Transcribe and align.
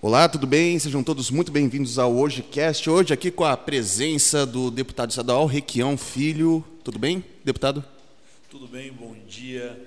Olá, 0.00 0.28
tudo 0.28 0.46
bem? 0.46 0.78
Sejam 0.78 1.02
todos 1.02 1.30
muito 1.30 1.50
bem-vindos 1.50 1.98
ao 1.98 2.14
HojeCast. 2.16 2.88
Hoje 2.88 3.12
aqui 3.12 3.30
com 3.30 3.44
a 3.44 3.56
presença 3.56 4.46
do 4.46 4.70
deputado 4.70 5.10
estadual 5.10 5.44
Requião 5.46 5.96
Filho. 5.98 6.64
Tudo 6.84 6.98
bem, 6.98 7.24
deputado? 7.44 7.84
Tudo 8.48 8.68
bem, 8.68 8.92
bom 8.92 9.14
dia. 9.26 9.78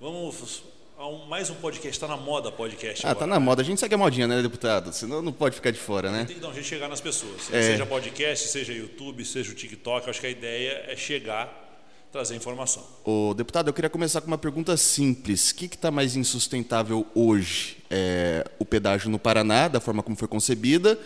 Vamos 0.00 0.62
a 0.96 1.08
um, 1.08 1.26
mais 1.26 1.50
um 1.50 1.54
podcast, 1.54 1.90
está 1.90 2.06
na 2.06 2.16
moda 2.16 2.52
podcast 2.52 3.04
Ah, 3.04 3.10
agora. 3.10 3.26
tá 3.26 3.34
na 3.34 3.40
moda. 3.40 3.62
A 3.62 3.64
gente 3.64 3.80
segue 3.80 3.94
a 3.94 3.98
modinha, 3.98 4.28
né, 4.28 4.40
deputado? 4.40 4.92
Senão 4.92 5.20
não 5.20 5.32
pode 5.32 5.56
ficar 5.56 5.70
de 5.72 5.78
fora, 5.80 6.10
né? 6.12 6.26
Tem 6.26 6.36
que 6.36 6.42
dar 6.42 6.48
um 6.48 6.52
jeito 6.52 6.64
de 6.64 6.68
chegar 6.70 6.88
nas 6.88 7.00
pessoas. 7.00 7.52
É. 7.52 7.62
Seja 7.62 7.84
podcast, 7.86 8.48
seja 8.48 8.72
YouTube, 8.72 9.24
seja 9.24 9.50
o 9.50 9.54
TikTok. 9.54 10.06
Eu 10.06 10.10
acho 10.10 10.20
que 10.20 10.26
a 10.26 10.30
ideia 10.30 10.84
é 10.86 10.94
chegar, 10.94 11.69
trazer 12.10 12.34
informação. 12.34 12.84
Ô, 13.04 13.32
deputado, 13.34 13.68
eu 13.68 13.72
queria 13.72 13.88
começar 13.88 14.20
com 14.20 14.26
uma 14.26 14.38
pergunta 14.38 14.76
simples. 14.76 15.50
O 15.50 15.54
que 15.54 15.66
está 15.66 15.90
mais 15.90 16.16
insustentável 16.16 17.06
hoje? 17.14 17.78
É, 17.88 18.48
o 18.58 18.64
pedágio 18.64 19.08
no 19.10 19.18
Paraná, 19.18 19.68
da 19.68 19.80
forma 19.80 20.02
como 20.02 20.16
foi 20.16 20.26
concebida, 20.26 20.98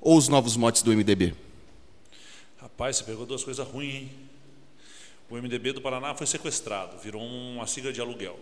ou 0.00 0.16
os 0.16 0.28
novos 0.28 0.56
motes 0.56 0.82
do 0.82 0.90
MDB? 0.90 1.34
Rapaz, 2.58 2.96
você 2.96 3.04
pegou 3.04 3.24
duas 3.24 3.44
coisas 3.44 3.66
ruins, 3.66 3.94
hein? 3.94 4.10
O 5.28 5.36
MDB 5.36 5.72
do 5.74 5.80
Paraná 5.80 6.12
foi 6.14 6.26
sequestrado, 6.26 6.98
virou 6.98 7.22
uma 7.22 7.64
sigla 7.66 7.92
de 7.92 8.00
aluguel. 8.00 8.36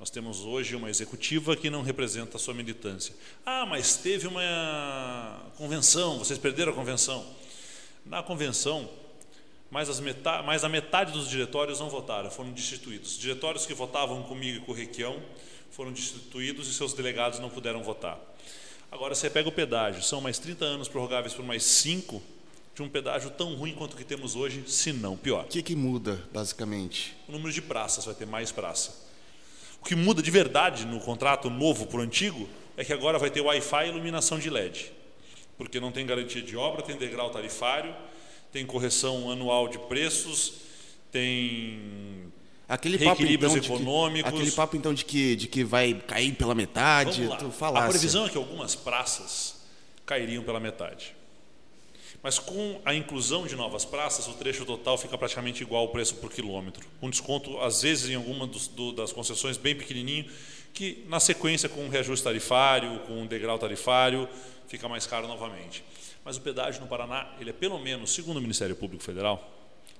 Nós 0.00 0.10
temos 0.10 0.40
hoje 0.40 0.74
uma 0.74 0.90
executiva 0.90 1.54
que 1.54 1.70
não 1.70 1.82
representa 1.82 2.36
a 2.36 2.40
sua 2.40 2.52
militância. 2.52 3.14
Ah, 3.46 3.64
mas 3.64 3.96
teve 3.96 4.26
uma 4.26 5.40
convenção, 5.56 6.18
vocês 6.18 6.40
perderam 6.40 6.72
a 6.72 6.74
convenção. 6.74 7.24
Na 8.04 8.20
convenção, 8.20 8.90
mais, 9.72 9.88
as 9.88 9.98
meta- 9.98 10.42
mais 10.42 10.62
a 10.64 10.68
metade 10.68 11.12
dos 11.12 11.28
diretórios 11.28 11.80
não 11.80 11.88
votaram, 11.88 12.30
foram 12.30 12.52
destituídos. 12.52 13.12
Os 13.12 13.18
diretórios 13.18 13.64
que 13.64 13.72
votavam 13.72 14.22
comigo 14.22 14.58
e 14.58 14.60
com 14.60 14.70
o 14.72 14.74
Requião 14.74 15.20
foram 15.70 15.90
destituídos 15.90 16.68
e 16.68 16.74
seus 16.74 16.92
delegados 16.92 17.38
não 17.38 17.48
puderam 17.48 17.82
votar. 17.82 18.18
Agora 18.90 19.14
você 19.14 19.30
pega 19.30 19.48
o 19.48 19.52
pedágio, 19.52 20.02
são 20.02 20.20
mais 20.20 20.38
30 20.38 20.66
anos 20.66 20.86
prorrogáveis 20.88 21.32
por 21.32 21.42
mais 21.42 21.62
5 21.64 22.22
de 22.74 22.82
um 22.82 22.88
pedágio 22.88 23.30
tão 23.30 23.54
ruim 23.54 23.72
quanto 23.74 23.94
o 23.94 23.96
que 23.96 24.04
temos 24.04 24.36
hoje, 24.36 24.62
se 24.66 24.92
não 24.92 25.16
pior. 25.16 25.46
O 25.46 25.48
que, 25.48 25.62
que 25.62 25.74
muda, 25.74 26.22
basicamente? 26.32 27.16
O 27.26 27.32
número 27.32 27.50
de 27.50 27.62
praças 27.62 28.04
vai 28.04 28.14
ter 28.14 28.26
mais 28.26 28.52
praça. 28.52 28.94
O 29.80 29.84
que 29.86 29.94
muda 29.96 30.22
de 30.22 30.30
verdade 30.30 30.84
no 30.84 31.00
contrato 31.00 31.48
novo 31.48 31.86
para 31.86 31.98
o 31.98 32.02
antigo 32.02 32.46
é 32.76 32.84
que 32.84 32.92
agora 32.92 33.18
vai 33.18 33.30
ter 33.30 33.40
Wi-Fi 33.40 33.86
e 33.86 33.88
iluminação 33.88 34.38
de 34.38 34.50
LED. 34.50 34.92
Porque 35.56 35.80
não 35.80 35.90
tem 35.90 36.04
garantia 36.06 36.42
de 36.42 36.56
obra, 36.56 36.82
tem 36.82 36.96
degrau 36.96 37.30
tarifário, 37.30 37.94
tem 38.52 38.66
correção 38.66 39.30
anual 39.30 39.66
de 39.68 39.78
preços, 39.78 40.54
tem 41.10 42.30
Aquele 42.68 42.98
papo, 42.98 43.22
então, 43.22 43.54
de 43.54 43.60
que, 43.60 43.66
econômicos. 43.66 44.32
aquele 44.32 44.50
papo, 44.52 44.76
então, 44.76 44.94
de 44.94 45.04
que, 45.04 45.36
de 45.36 45.46
que 45.48 45.62
vai 45.64 45.94
cair 45.94 46.32
pela 46.34 46.54
metade, 46.54 47.28
tu 47.38 47.46
A 47.46 47.50
falasse. 47.50 47.90
previsão 47.90 48.26
é 48.26 48.28
que 48.30 48.36
algumas 48.38 48.74
praças 48.74 49.62
cairiam 50.06 50.42
pela 50.42 50.58
metade. 50.60 51.14
Mas 52.22 52.38
com 52.38 52.80
a 52.84 52.94
inclusão 52.94 53.46
de 53.46 53.56
novas 53.56 53.84
praças, 53.84 54.28
o 54.28 54.32
trecho 54.34 54.64
total 54.64 54.96
fica 54.96 55.18
praticamente 55.18 55.62
igual 55.62 55.82
ao 55.82 55.88
preço 55.88 56.14
por 56.16 56.30
quilômetro. 56.32 56.86
Um 57.02 57.10
desconto, 57.10 57.58
às 57.60 57.82
vezes, 57.82 58.08
em 58.10 58.14
alguma 58.14 58.46
dos- 58.46 58.68
do- 58.68 58.92
das 58.92 59.12
concessões 59.12 59.56
bem 59.56 59.74
pequenininho, 59.74 60.24
que 60.72 61.04
na 61.08 61.18
sequência, 61.20 61.68
com 61.68 61.84
um 61.84 61.88
reajuste 61.88 62.22
tarifário, 62.24 63.00
com 63.00 63.14
um 63.22 63.26
degrau 63.26 63.58
tarifário, 63.58 64.28
fica 64.68 64.88
mais 64.88 65.04
caro 65.06 65.26
novamente. 65.26 65.82
Mas 66.24 66.36
o 66.36 66.40
pedágio 66.40 66.80
no 66.80 66.86
Paraná, 66.86 67.34
ele 67.40 67.50
é 67.50 67.52
pelo 67.52 67.78
menos, 67.78 68.12
segundo 68.14 68.36
o 68.36 68.40
Ministério 68.40 68.76
Público 68.76 69.02
Federal, 69.02 69.50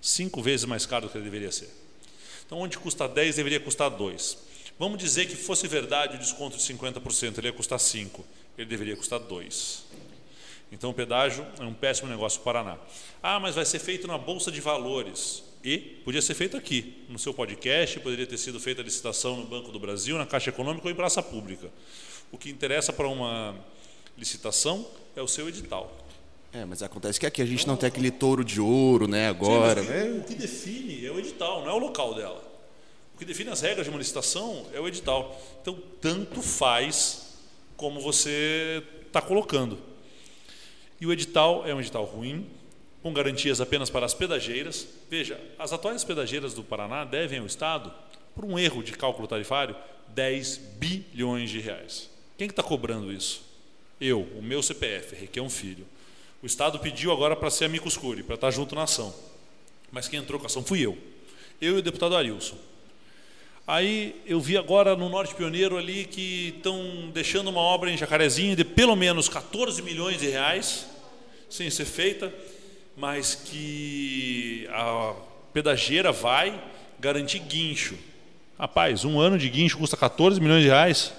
cinco 0.01 0.43
vezes 0.43 0.65
mais 0.65 0.87
caro 0.87 1.07
do 1.07 1.13
que 1.13 1.19
ele 1.19 1.25
deveria 1.25 1.51
ser. 1.51 1.69
Então, 2.47 2.59
onde 2.59 2.79
custa 2.79 3.09
10, 3.09 3.37
deveria 3.37 3.61
custar 3.61 3.91
2. 3.91 4.39
Vamos 4.79 4.99
dizer 4.99 5.27
que 5.27 5.37
fosse 5.37 5.67
verdade 5.67 6.17
o 6.17 6.19
desconto 6.19 6.57
de 6.57 6.63
50%, 6.63 7.39
ele 7.39 7.49
ia 7.49 7.53
custar 7.53 7.79
5, 7.79 8.25
ele 8.59 8.69
deveria 8.69 8.97
custar 8.97 9.19
2. 9.19 9.85
Então, 10.71 10.91
o 10.91 10.95
pedágio 10.95 11.47
é 11.59 11.65
um 11.65 11.75
péssimo 11.75 12.09
negócio 12.09 12.41
para 12.41 12.61
o 12.61 12.65
Paraná. 12.65 12.83
Ah, 13.23 13.39
mas 13.39 13.55
vai 13.55 13.65
ser 13.65 13.79
feito 13.79 14.07
na 14.07 14.17
Bolsa 14.17 14.51
de 14.51 14.61
Valores. 14.61 15.45
E 15.63 15.79
podia 15.79 16.21
ser 16.21 16.35
feito 16.35 16.57
aqui, 16.57 17.05
no 17.09 17.19
seu 17.19 17.33
podcast, 17.33 18.01
poderia 18.01 18.27
ter 18.27 18.39
sido 18.39 18.59
feita 18.59 18.81
a 18.81 18.85
licitação 18.85 19.37
no 19.37 19.45
Banco 19.45 19.71
do 19.71 19.79
Brasil, 19.79 20.19
na 20.19 20.27
Caixa 20.27 20.51
Econômica 20.51 20.87
ou 20.87 20.91
em 20.91 20.95
praça 20.95 21.23
pública. 21.23 21.71
O 22.33 22.39
que 22.39 22.51
interessa 22.51 22.93
para 22.93 23.07
uma 23.07 23.55
licitação 24.17 24.87
é 25.15 25.23
o 25.23 25.29
seu 25.29 25.49
edital. 25.49 25.95
É, 26.53 26.67
mas 26.67 26.83
acontece 26.83 27.19
que 27.19 27.25
aqui 27.25 27.41
a 27.41 27.47
gente 27.47 27.67
não 27.67 27.77
tem 27.77 27.87
aquele 27.87 28.11
touro 28.11 28.45
de 28.45 28.61
ouro, 28.61 29.09
né, 29.09 29.29
agora, 29.29 29.83
Sim, 29.83 29.89
né? 29.89 30.05
O 30.21 30.23
que 30.23 30.35
define 30.35 31.07
é 31.07 31.11
o 31.11 31.19
edital, 31.19 31.63
não 31.63 31.71
é 31.71 31.73
o 31.73 31.79
local 31.79 32.15
dela. 32.15 32.43
O 33.15 33.19
que 33.19 33.25
define 33.25 33.51
as 33.51 33.63
regras 33.63 33.87
de 33.87 33.91
uma 33.91 33.99
licitação 33.99 34.67
é 34.75 34.81
o 34.81 34.87
edital. 34.87 35.41
Então, 35.63 35.79
tanto 36.01 36.43
faz 36.43 37.39
como 37.77 38.01
você 38.01 38.83
está 39.07 39.23
colocando. 39.23 39.79
E 41.01 41.07
o 41.07 41.13
edital 41.13 41.67
é 41.67 41.75
um 41.75 41.81
edital 41.81 42.05
ruim, 42.05 42.47
com 43.03 43.13
garantias 43.13 43.61
apenas 43.61 43.89
para 43.89 44.05
as 44.05 44.15
pedageiras. 44.15 44.87
Veja, 45.11 45.41
as 45.59 45.73
atuais 45.73 46.05
pedageiras 46.05 46.55
do 46.55 46.63
Paraná 46.63 47.05
devem 47.05 47.41
ao 47.41 47.47
Estado, 47.47 47.93
por 48.35 48.45
um 48.45 48.59
erro 48.59 48.83
de 48.83 48.93
cálculo 48.93 49.27
tarifário, 49.27 49.75
10 50.09 50.59
bilhões 50.79 51.51
de 51.51 51.61
reais. 51.61 52.11
Quem 52.37 52.47
que 52.47 52.53
está 52.53 52.63
cobrando 52.63 53.13
isso? 53.13 53.43
Eu, 54.01 54.21
o 54.37 54.43
meu 54.43 54.63
CPF, 54.63 55.15
Requião 55.17 55.49
Filho. 55.49 55.87
O 56.43 56.47
Estado 56.47 56.79
pediu 56.81 57.13
agora 57.13 57.37
para 57.37 57.51
ser 57.51 57.67
amicus 57.67 57.97
curi, 57.97 58.25
para 58.25 58.35
estar 58.35 58.51
junto 58.51 58.75
na 58.75 58.83
ação. 58.83 59.15
Mas 59.93 60.09
quem 60.09 60.19
entrou 60.19 60.41
com 60.41 60.47
a 60.47 60.49
ação 60.49 60.65
fui 60.65 60.81
eu. 60.81 60.99
Eu 61.61 61.77
e 61.77 61.79
o 61.79 61.83
deputado 61.83 62.17
Arilson. 62.17 62.59
Aí 63.65 64.21
eu 64.27 64.41
vi 64.41 64.57
agora 64.57 64.97
no 64.97 65.09
Norte 65.09 65.37
Pioneiro 65.37 65.79
ali 65.79 66.05
que 66.05 66.55
estão 66.57 67.11
deixando 67.15 67.49
uma 67.49 67.61
obra 67.61 67.91
em 67.91 67.97
Jacarezinho 67.97 68.57
de 68.57 68.65
pelo 68.65 68.97
menos 68.97 69.29
14 69.29 69.81
milhões 69.83 70.19
de 70.19 70.29
reais 70.29 70.87
sem 71.49 71.71
ser 71.71 71.85
feita, 71.85 72.35
mas 72.97 73.37
que 73.37 74.67
a 74.73 75.15
pedageira 75.53 76.11
vai 76.11 76.61
garantir 76.99 77.39
guincho. 77.39 77.97
Rapaz, 78.59 79.05
um 79.05 79.21
ano 79.21 79.39
de 79.39 79.49
guincho 79.49 79.79
custa 79.79 79.97
14 79.97 80.41
milhões 80.41 80.63
de 80.63 80.69
reais. 80.69 81.13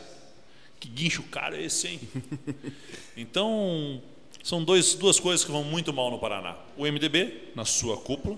Que 0.82 0.90
guincho 0.90 1.24
caro 1.24 1.56
é 1.56 1.64
esse, 1.64 1.88
hein? 1.88 2.00
Então, 3.16 4.02
são 4.44 4.64
dois, 4.64 4.94
duas 4.94 5.20
coisas 5.20 5.44
que 5.46 5.52
vão 5.52 5.64
muito 5.64 5.92
mal 5.94 6.12
no 6.12 6.20
Paraná. 6.20 6.56
O 6.78 6.84
MDB, 6.86 7.52
na 7.56 7.66
sua 7.66 7.98
cúpula, 7.98 8.38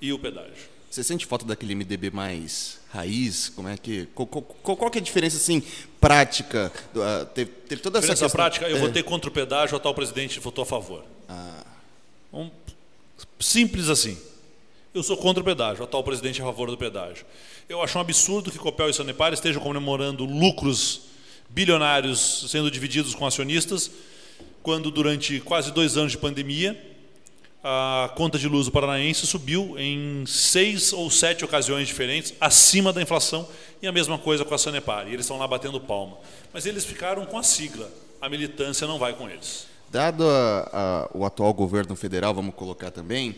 e 0.00 0.12
o 0.12 0.18
pedágio. 0.18 0.70
Você 0.90 1.04
sente 1.04 1.24
falta 1.26 1.44
daquele 1.44 1.74
MDB 1.74 2.10
mais 2.10 2.80
raiz? 2.90 3.48
Como 3.50 3.68
é 3.68 3.76
que. 3.76 4.06
Qual, 4.14 4.26
qual- 4.26 4.76
qual 4.76 4.90
que 4.90 4.98
é 4.98 5.00
a 5.00 5.04
diferença, 5.04 5.36
assim, 5.36 5.62
prática? 6.00 6.72
do- 6.92 7.00
ah, 7.02 7.24
teve, 7.32 7.50
teve 7.68 7.80
toda 7.82 7.98
essa 8.00 8.08
questão- 8.08 8.28
prática, 8.30 8.68
eu 8.68 8.76
é. 8.76 8.80
votei 8.80 9.02
contra 9.02 9.30
o 9.30 9.32
pedágio, 9.32 9.76
o 9.76 9.80
tal 9.80 9.94
presidente 9.94 10.40
votou 10.40 10.62
a 10.62 10.66
favor. 10.66 11.04
Um- 12.32 12.50
simples 13.38 13.88
assim. 13.88 14.18
Eu 14.92 15.02
sou 15.04 15.16
contra 15.16 15.40
o 15.40 15.44
pedágio, 15.44 15.82
o 15.82 15.84
atual 15.84 16.02
presidente 16.02 16.40
é 16.40 16.42
a 16.42 16.46
favor 16.46 16.68
do 16.70 16.76
pedágio. 16.76 17.24
Eu 17.68 17.80
acho 17.82 17.96
um 17.96 18.00
absurdo 18.00 18.50
que 18.50 18.58
Copel 18.58 18.90
e 18.90 18.94
Sanepar 18.94 19.32
estejam 19.32 19.62
comemorando 19.62 20.24
lucros 20.24 21.02
bilionários 21.48 22.46
sendo 22.48 22.68
divididos 22.70 23.14
com 23.14 23.24
acionistas, 23.24 23.90
quando 24.70 24.88
durante 24.88 25.40
quase 25.40 25.72
dois 25.72 25.96
anos 25.96 26.12
de 26.12 26.18
pandemia 26.18 26.80
a 27.60 28.08
conta 28.14 28.38
de 28.38 28.46
luz 28.46 28.66
do 28.66 28.70
paranaense 28.72 29.26
subiu 29.26 29.74
em 29.76 30.24
seis 30.28 30.92
ou 30.92 31.10
sete 31.10 31.44
ocasiões 31.44 31.88
diferentes, 31.88 32.32
acima 32.40 32.92
da 32.92 33.02
inflação, 33.02 33.48
e 33.82 33.88
a 33.88 33.90
mesma 33.92 34.16
coisa 34.16 34.44
com 34.44 34.54
a 34.54 34.58
Sanepar. 34.58 35.08
E 35.08 35.12
eles 35.12 35.22
estão 35.26 35.38
lá 35.38 35.48
batendo 35.48 35.80
palma. 35.80 36.18
Mas 36.54 36.66
eles 36.66 36.84
ficaram 36.84 37.26
com 37.26 37.36
a 37.36 37.42
sigla. 37.42 37.90
A 38.22 38.28
militância 38.28 38.86
não 38.86 38.96
vai 38.96 39.12
com 39.12 39.28
eles. 39.28 39.66
Dado 39.90 40.24
a- 40.30 40.70
a- 40.72 41.10
o 41.18 41.24
atual 41.24 41.52
governo 41.52 41.96
federal, 41.96 42.32
vamos 42.32 42.54
colocar 42.54 42.92
também, 42.92 43.34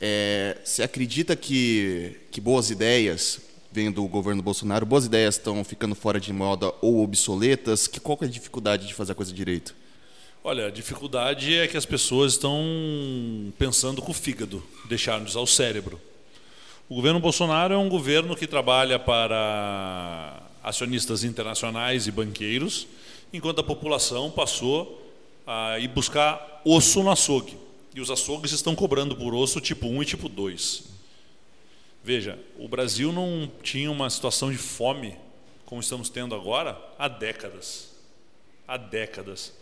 é, 0.00 0.56
você 0.64 0.84
acredita 0.84 1.34
que, 1.34 2.16
que 2.30 2.40
boas 2.40 2.70
ideias, 2.70 3.40
vendo 3.72 4.04
o 4.04 4.08
governo 4.08 4.40
Bolsonaro, 4.40 4.86
boas 4.86 5.04
ideias 5.06 5.34
estão 5.34 5.64
ficando 5.64 5.96
fora 5.96 6.20
de 6.20 6.32
moda 6.32 6.72
ou 6.80 7.02
obsoletas? 7.02 7.88
Que, 7.88 7.98
qual 7.98 8.16
é 8.22 8.26
a 8.26 8.28
dificuldade 8.28 8.86
de 8.86 8.94
fazer 8.94 9.10
a 9.12 9.14
coisa 9.16 9.32
direito? 9.32 9.74
Olha, 10.48 10.68
a 10.68 10.70
dificuldade 10.70 11.56
é 11.56 11.66
que 11.66 11.76
as 11.76 11.84
pessoas 11.84 12.34
estão 12.34 13.52
pensando 13.58 14.00
com 14.00 14.12
o 14.12 14.14
fígado, 14.14 14.62
deixaram 14.84 15.24
de 15.24 15.30
usar 15.30 15.40
o 15.40 15.46
cérebro. 15.46 16.00
O 16.88 16.94
governo 16.94 17.18
Bolsonaro 17.18 17.74
é 17.74 17.76
um 17.76 17.88
governo 17.88 18.36
que 18.36 18.46
trabalha 18.46 18.96
para 18.96 20.40
acionistas 20.62 21.24
internacionais 21.24 22.06
e 22.06 22.12
banqueiros, 22.12 22.86
enquanto 23.32 23.58
a 23.58 23.64
população 23.64 24.30
passou 24.30 25.12
a 25.44 25.80
ir 25.80 25.88
buscar 25.88 26.62
osso 26.64 27.02
no 27.02 27.10
açougue. 27.10 27.58
E 27.92 28.00
os 28.00 28.08
açougues 28.08 28.52
estão 28.52 28.76
cobrando 28.76 29.16
por 29.16 29.34
osso 29.34 29.60
tipo 29.60 29.88
1 29.88 30.02
e 30.04 30.06
tipo 30.06 30.28
2. 30.28 30.84
Veja, 32.04 32.38
o 32.56 32.68
Brasil 32.68 33.10
não 33.10 33.50
tinha 33.64 33.90
uma 33.90 34.08
situação 34.08 34.52
de 34.52 34.58
fome 34.58 35.16
como 35.64 35.80
estamos 35.80 36.08
tendo 36.08 36.36
agora 36.36 36.80
há 36.96 37.08
décadas. 37.08 37.90
Há 38.68 38.76
décadas. 38.76 39.52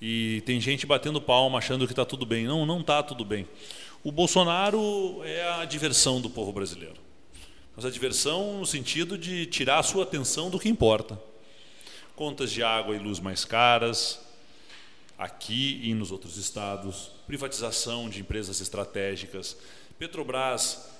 E 0.00 0.42
tem 0.44 0.60
gente 0.60 0.86
batendo 0.86 1.20
palma 1.20 1.58
achando 1.58 1.86
que 1.86 1.92
está 1.92 2.04
tudo 2.04 2.26
bem. 2.26 2.44
Não, 2.44 2.66
não 2.66 2.80
está 2.80 3.02
tudo 3.02 3.24
bem. 3.24 3.48
O 4.04 4.12
Bolsonaro 4.12 5.22
é 5.24 5.48
a 5.60 5.64
diversão 5.64 6.20
do 6.20 6.30
povo 6.30 6.52
brasileiro. 6.52 6.96
Mas 7.74 7.84
a 7.84 7.90
diversão 7.90 8.58
no 8.58 8.66
sentido 8.66 9.18
de 9.18 9.46
tirar 9.46 9.78
a 9.78 9.82
sua 9.82 10.04
atenção 10.04 10.48
do 10.50 10.58
que 10.58 10.68
importa. 10.68 11.20
Contas 12.14 12.50
de 12.50 12.62
água 12.62 12.96
e 12.96 12.98
luz 12.98 13.20
mais 13.20 13.44
caras, 13.44 14.20
aqui 15.18 15.80
e 15.82 15.92
nos 15.92 16.10
outros 16.10 16.36
estados, 16.36 17.10
privatização 17.26 18.08
de 18.08 18.20
empresas 18.20 18.60
estratégicas, 18.60 19.56
Petrobras 19.98 20.90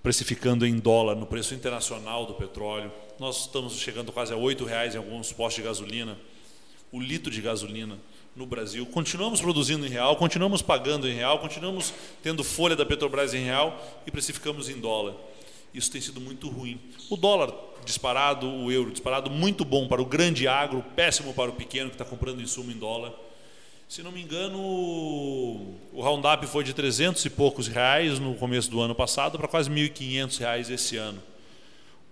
precificando 0.00 0.64
em 0.64 0.78
dólar 0.78 1.16
no 1.16 1.26
preço 1.26 1.52
internacional 1.52 2.24
do 2.24 2.34
petróleo. 2.34 2.92
Nós 3.18 3.40
estamos 3.40 3.76
chegando 3.76 4.12
quase 4.12 4.32
a 4.32 4.36
R$ 4.36 4.64
reais 4.64 4.94
em 4.94 4.98
alguns 4.98 5.32
postos 5.32 5.56
de 5.56 5.68
gasolina, 5.68 6.16
o 6.92 7.00
litro 7.00 7.30
de 7.30 7.40
gasolina 7.40 7.98
no 8.34 8.46
Brasil. 8.46 8.84
Continuamos 8.86 9.40
produzindo 9.40 9.86
em 9.86 9.88
real, 9.88 10.16
continuamos 10.16 10.62
pagando 10.62 11.08
em 11.08 11.14
real, 11.14 11.38
continuamos 11.38 11.92
tendo 12.22 12.44
folha 12.44 12.76
da 12.76 12.84
Petrobras 12.84 13.32
em 13.34 13.44
real 13.44 14.02
e 14.06 14.10
precificamos 14.10 14.68
em 14.68 14.78
dólar. 14.78 15.14
Isso 15.72 15.90
tem 15.90 16.00
sido 16.00 16.20
muito 16.20 16.48
ruim. 16.48 16.80
O 17.10 17.16
dólar 17.16 17.52
disparado, 17.84 18.46
o 18.46 18.70
euro 18.70 18.90
disparado, 18.90 19.30
muito 19.30 19.64
bom 19.64 19.86
para 19.86 20.02
o 20.02 20.06
grande 20.06 20.48
agro, 20.48 20.84
péssimo 20.94 21.32
para 21.32 21.50
o 21.50 21.54
pequeno 21.54 21.90
que 21.90 21.94
está 21.94 22.04
comprando 22.04 22.42
insumo 22.42 22.70
em 22.70 22.78
dólar. 22.78 23.12
Se 23.88 24.02
não 24.02 24.10
me 24.10 24.20
engano, 24.20 24.58
o 24.58 26.00
Roundup 26.00 26.44
foi 26.48 26.64
de 26.64 26.74
300 26.74 27.24
e 27.24 27.30
poucos 27.30 27.68
reais 27.68 28.18
no 28.18 28.34
começo 28.34 28.68
do 28.68 28.80
ano 28.80 28.94
passado 28.94 29.38
para 29.38 29.46
quase 29.46 29.70
1.500 29.70 30.38
reais 30.38 30.70
esse 30.70 30.96
ano. 30.96 31.22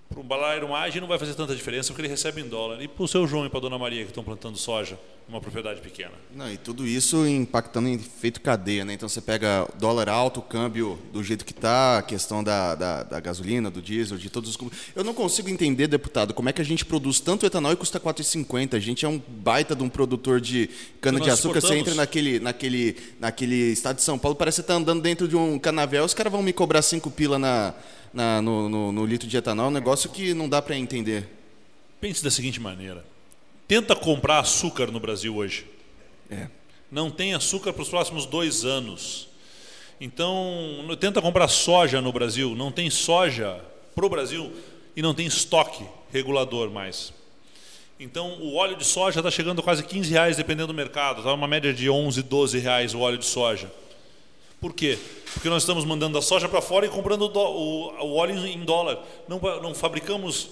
Para 0.09 0.21
o 0.21 0.23
balairo 0.23 0.69
Maggi 0.69 1.01
não 1.01 1.09
vai 1.09 1.19
fazer 1.19 1.35
tanta 1.35 1.55
diferença 1.55 1.89
porque 1.89 2.03
ele 2.03 2.09
recebe 2.09 2.41
em 2.41 2.49
dólar. 2.49 2.81
E 2.83 2.89
para 2.89 3.05
o 3.05 3.09
seu 3.09 3.27
João 3.27 3.47
e 3.47 3.49
para 3.49 3.59
a 3.59 3.63
dona 3.63 3.79
Maria 3.79 4.03
que 4.03 4.11
estão 4.11 4.23
plantando 4.23 4.57
soja 4.57 4.99
numa 5.29 5.41
propriedade 5.41 5.81
pequena? 5.81 6.13
Não, 6.35 6.51
e 6.53 6.57
tudo 6.57 6.87
isso 6.87 7.27
impactando 7.27 7.89
em 7.89 7.95
efeito 7.95 8.41
cadeia, 8.41 8.85
né? 8.85 8.93
Então 8.93 9.09
você 9.09 9.21
pega 9.21 9.67
dólar 9.79 10.09
alto, 10.09 10.43
câmbio 10.43 10.99
do 11.13 11.23
jeito 11.23 11.45
que 11.45 11.53
está, 11.53 11.99
a 11.99 12.03
questão 12.03 12.45
da, 12.45 12.75
da, 12.75 13.03
da, 13.03 13.21
gasolina, 13.21 13.71
do 13.71 13.81
diesel, 13.81 14.19
de 14.19 14.29
todos 14.29 14.51
os. 14.51 14.59
Eu 14.95 15.03
não 15.03 15.15
consigo 15.15 15.49
entender, 15.49 15.87
deputado, 15.87 16.35
como 16.35 16.49
é 16.49 16.53
que 16.53 16.61
a 16.61 16.65
gente 16.65 16.85
produz 16.85 17.21
tanto 17.21 17.47
etanol 17.47 17.73
e 17.73 17.77
custa 17.77 17.99
4,50. 17.99 18.75
A 18.75 18.81
gente 18.81 19.05
é 19.05 19.09
um 19.09 19.21
baita 19.29 19.75
de 19.75 19.83
um 19.83 19.89
produtor 19.89 20.41
de 20.41 20.69
cana-de-açúcar. 21.01 21.61
Você 21.61 21.77
entra 21.77 21.95
naquele, 21.95 22.39
naquele, 22.39 22.97
naquele 23.19 23.73
estado 23.73 23.97
de 23.97 24.03
São 24.03 24.19
Paulo, 24.19 24.37
parece 24.37 24.57
que 24.57 24.67
você 24.67 24.73
está 24.73 24.75
andando 24.75 25.03
dentro 25.03 25.27
de 25.27 25.37
um 25.37 25.59
canavial, 25.59 26.05
os 26.05 26.15
caras 26.15 26.33
vão 26.33 26.43
me 26.43 26.53
cobrar 26.53 26.83
5 26.83 27.11
pila 27.11 27.39
na 27.39 27.75
na, 28.15 28.41
no, 28.41 28.69
no, 28.69 28.93
no, 28.93 29.05
litro 29.05 29.27
de 29.27 29.37
etanol, 29.37 29.69
um 29.69 29.73
negócio 29.73 30.09
que 30.09 30.33
não 30.33 30.49
dá 30.49 30.63
para 30.63 30.77
entender. 30.77 31.29
Pense 32.01 32.23
da 32.23 32.31
seguinte 32.31 32.61
maneira: 32.61 33.05
tenta 33.75 33.97
comprar 33.97 34.39
açúcar 34.39 34.93
no 34.93 35.01
Brasil 35.01 35.35
hoje. 35.35 35.67
É. 36.31 36.47
Não 36.93 37.11
tem 37.11 37.35
açúcar 37.35 37.73
para 37.73 37.83
os 37.83 37.89
próximos 37.89 38.25
dois 38.25 38.65
anos. 38.65 39.27
Então, 40.01 40.87
tenta 41.01 41.21
comprar 41.21 41.49
soja 41.49 42.01
no 42.01 42.13
Brasil. 42.13 42.55
Não 42.55 42.71
tem 42.71 42.89
soja 42.89 43.61
para 43.93 44.07
o 44.07 44.09
Brasil 44.09 44.53
e 44.95 45.03
não 45.03 45.13
tem 45.13 45.27
estoque 45.27 45.85
regulador 46.13 46.71
mais. 46.71 47.13
Então, 47.99 48.41
o 48.41 48.55
óleo 48.55 48.77
de 48.77 48.85
soja 48.85 49.19
está 49.19 49.29
chegando 49.29 49.59
a 49.59 49.65
quase 49.65 49.83
15 49.83 50.09
reais, 50.09 50.37
dependendo 50.37 50.69
do 50.69 50.75
mercado. 50.75 51.19
Está 51.19 51.35
uma 51.35 51.49
média 51.49 51.75
de 51.75 51.91
11, 51.91 52.23
12 52.23 52.61
reais 52.61 52.95
o 52.95 53.01
óleo 53.01 53.19
de 53.19 53.27
soja. 53.27 53.73
Por 54.61 54.73
quê? 54.73 54.97
Porque 55.33 55.49
nós 55.49 55.65
estamos 55.65 55.85
mandando 55.85 56.17
a 56.17 56.23
soja 56.23 56.49
para 56.49 56.63
fora 56.63 56.87
e 56.87 56.89
comprando 56.89 57.23
o, 57.23 57.39
o, 57.39 58.05
o 58.05 58.15
óleo 58.15 58.47
em 58.47 58.65
dólar. 58.65 59.05
Não, 59.27 59.41
não 59.61 59.75
fabricamos 59.75 60.51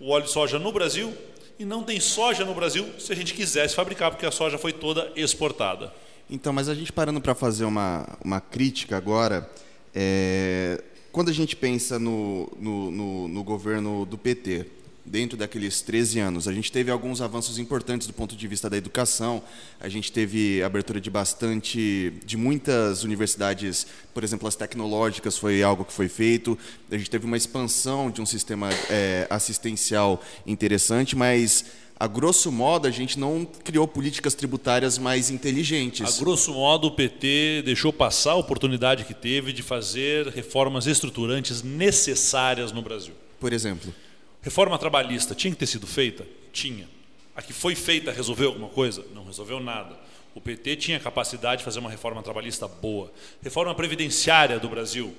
o 0.00 0.08
óleo 0.08 0.24
de 0.24 0.30
soja 0.30 0.58
no 0.58 0.72
Brasil 0.72 1.14
e 1.58 1.64
não 1.64 1.82
tem 1.82 2.00
soja 2.00 2.44
no 2.44 2.54
Brasil 2.54 2.86
se 2.98 3.12
a 3.12 3.16
gente 3.16 3.34
quisesse 3.34 3.74
fabricar, 3.74 4.10
porque 4.10 4.26
a 4.26 4.30
soja 4.30 4.58
foi 4.58 4.72
toda 4.72 5.12
exportada. 5.16 5.92
Então, 6.28 6.52
mas 6.52 6.68
a 6.68 6.74
gente 6.74 6.92
parando 6.92 7.20
para 7.20 7.34
fazer 7.34 7.64
uma, 7.64 8.08
uma 8.24 8.40
crítica 8.40 8.96
agora, 8.96 9.48
é, 9.94 10.82
quando 11.12 11.28
a 11.28 11.32
gente 11.32 11.54
pensa 11.54 11.98
no, 11.98 12.50
no, 12.58 12.90
no, 12.90 13.28
no 13.28 13.44
governo 13.44 14.04
do 14.06 14.18
PT, 14.18 14.66
dentro 15.04 15.36
daqueles 15.36 15.82
13 15.82 16.18
anos. 16.18 16.48
A 16.48 16.52
gente 16.52 16.72
teve 16.72 16.90
alguns 16.90 17.20
avanços 17.20 17.58
importantes 17.58 18.06
do 18.06 18.12
ponto 18.12 18.34
de 18.34 18.48
vista 18.48 18.70
da 18.70 18.76
educação. 18.76 19.42
A 19.78 19.88
gente 19.88 20.10
teve 20.10 20.62
abertura 20.62 21.00
de 21.00 21.10
bastante, 21.10 22.12
de 22.24 22.36
muitas 22.36 23.04
universidades, 23.04 23.86
por 24.12 24.24
exemplo, 24.24 24.48
as 24.48 24.56
tecnológicas 24.56 25.36
foi 25.36 25.62
algo 25.62 25.84
que 25.84 25.92
foi 25.92 26.08
feito. 26.08 26.58
A 26.90 26.96
gente 26.96 27.10
teve 27.10 27.26
uma 27.26 27.36
expansão 27.36 28.10
de 28.10 28.22
um 28.22 28.26
sistema 28.26 28.70
é, 28.88 29.26
assistencial 29.28 30.22
interessante, 30.46 31.14
mas 31.14 31.64
a 31.98 32.08
grosso 32.08 32.50
modo, 32.50 32.88
a 32.88 32.90
gente 32.90 33.18
não 33.18 33.46
criou 33.62 33.86
políticas 33.86 34.34
tributárias 34.34 34.98
mais 34.98 35.30
inteligentes. 35.30 36.18
A 36.18 36.24
grosso 36.24 36.52
modo, 36.52 36.88
o 36.88 36.90
PT 36.90 37.62
deixou 37.64 37.92
passar 37.92 38.32
a 38.32 38.36
oportunidade 38.36 39.04
que 39.04 39.14
teve 39.14 39.52
de 39.52 39.62
fazer 39.62 40.26
reformas 40.28 40.86
estruturantes 40.86 41.62
necessárias 41.62 42.72
no 42.72 42.82
Brasil. 42.82 43.14
Por 43.38 43.52
exemplo? 43.52 43.94
Reforma 44.44 44.78
trabalhista 44.78 45.34
tinha 45.34 45.50
que 45.50 45.56
ter 45.56 45.66
sido 45.66 45.86
feita? 45.86 46.26
Tinha. 46.52 46.86
A 47.34 47.40
que 47.40 47.54
foi 47.54 47.74
feita 47.74 48.12
resolveu 48.12 48.48
alguma 48.48 48.68
coisa? 48.68 49.02
Não 49.14 49.24
resolveu 49.24 49.58
nada. 49.58 49.96
O 50.34 50.40
PT 50.40 50.76
tinha 50.76 51.00
capacidade 51.00 51.60
de 51.60 51.64
fazer 51.64 51.78
uma 51.78 51.88
reforma 51.88 52.22
trabalhista 52.22 52.68
boa. 52.68 53.10
Reforma 53.42 53.74
previdenciária 53.74 54.58
do 54.58 54.68
Brasil. 54.68 55.14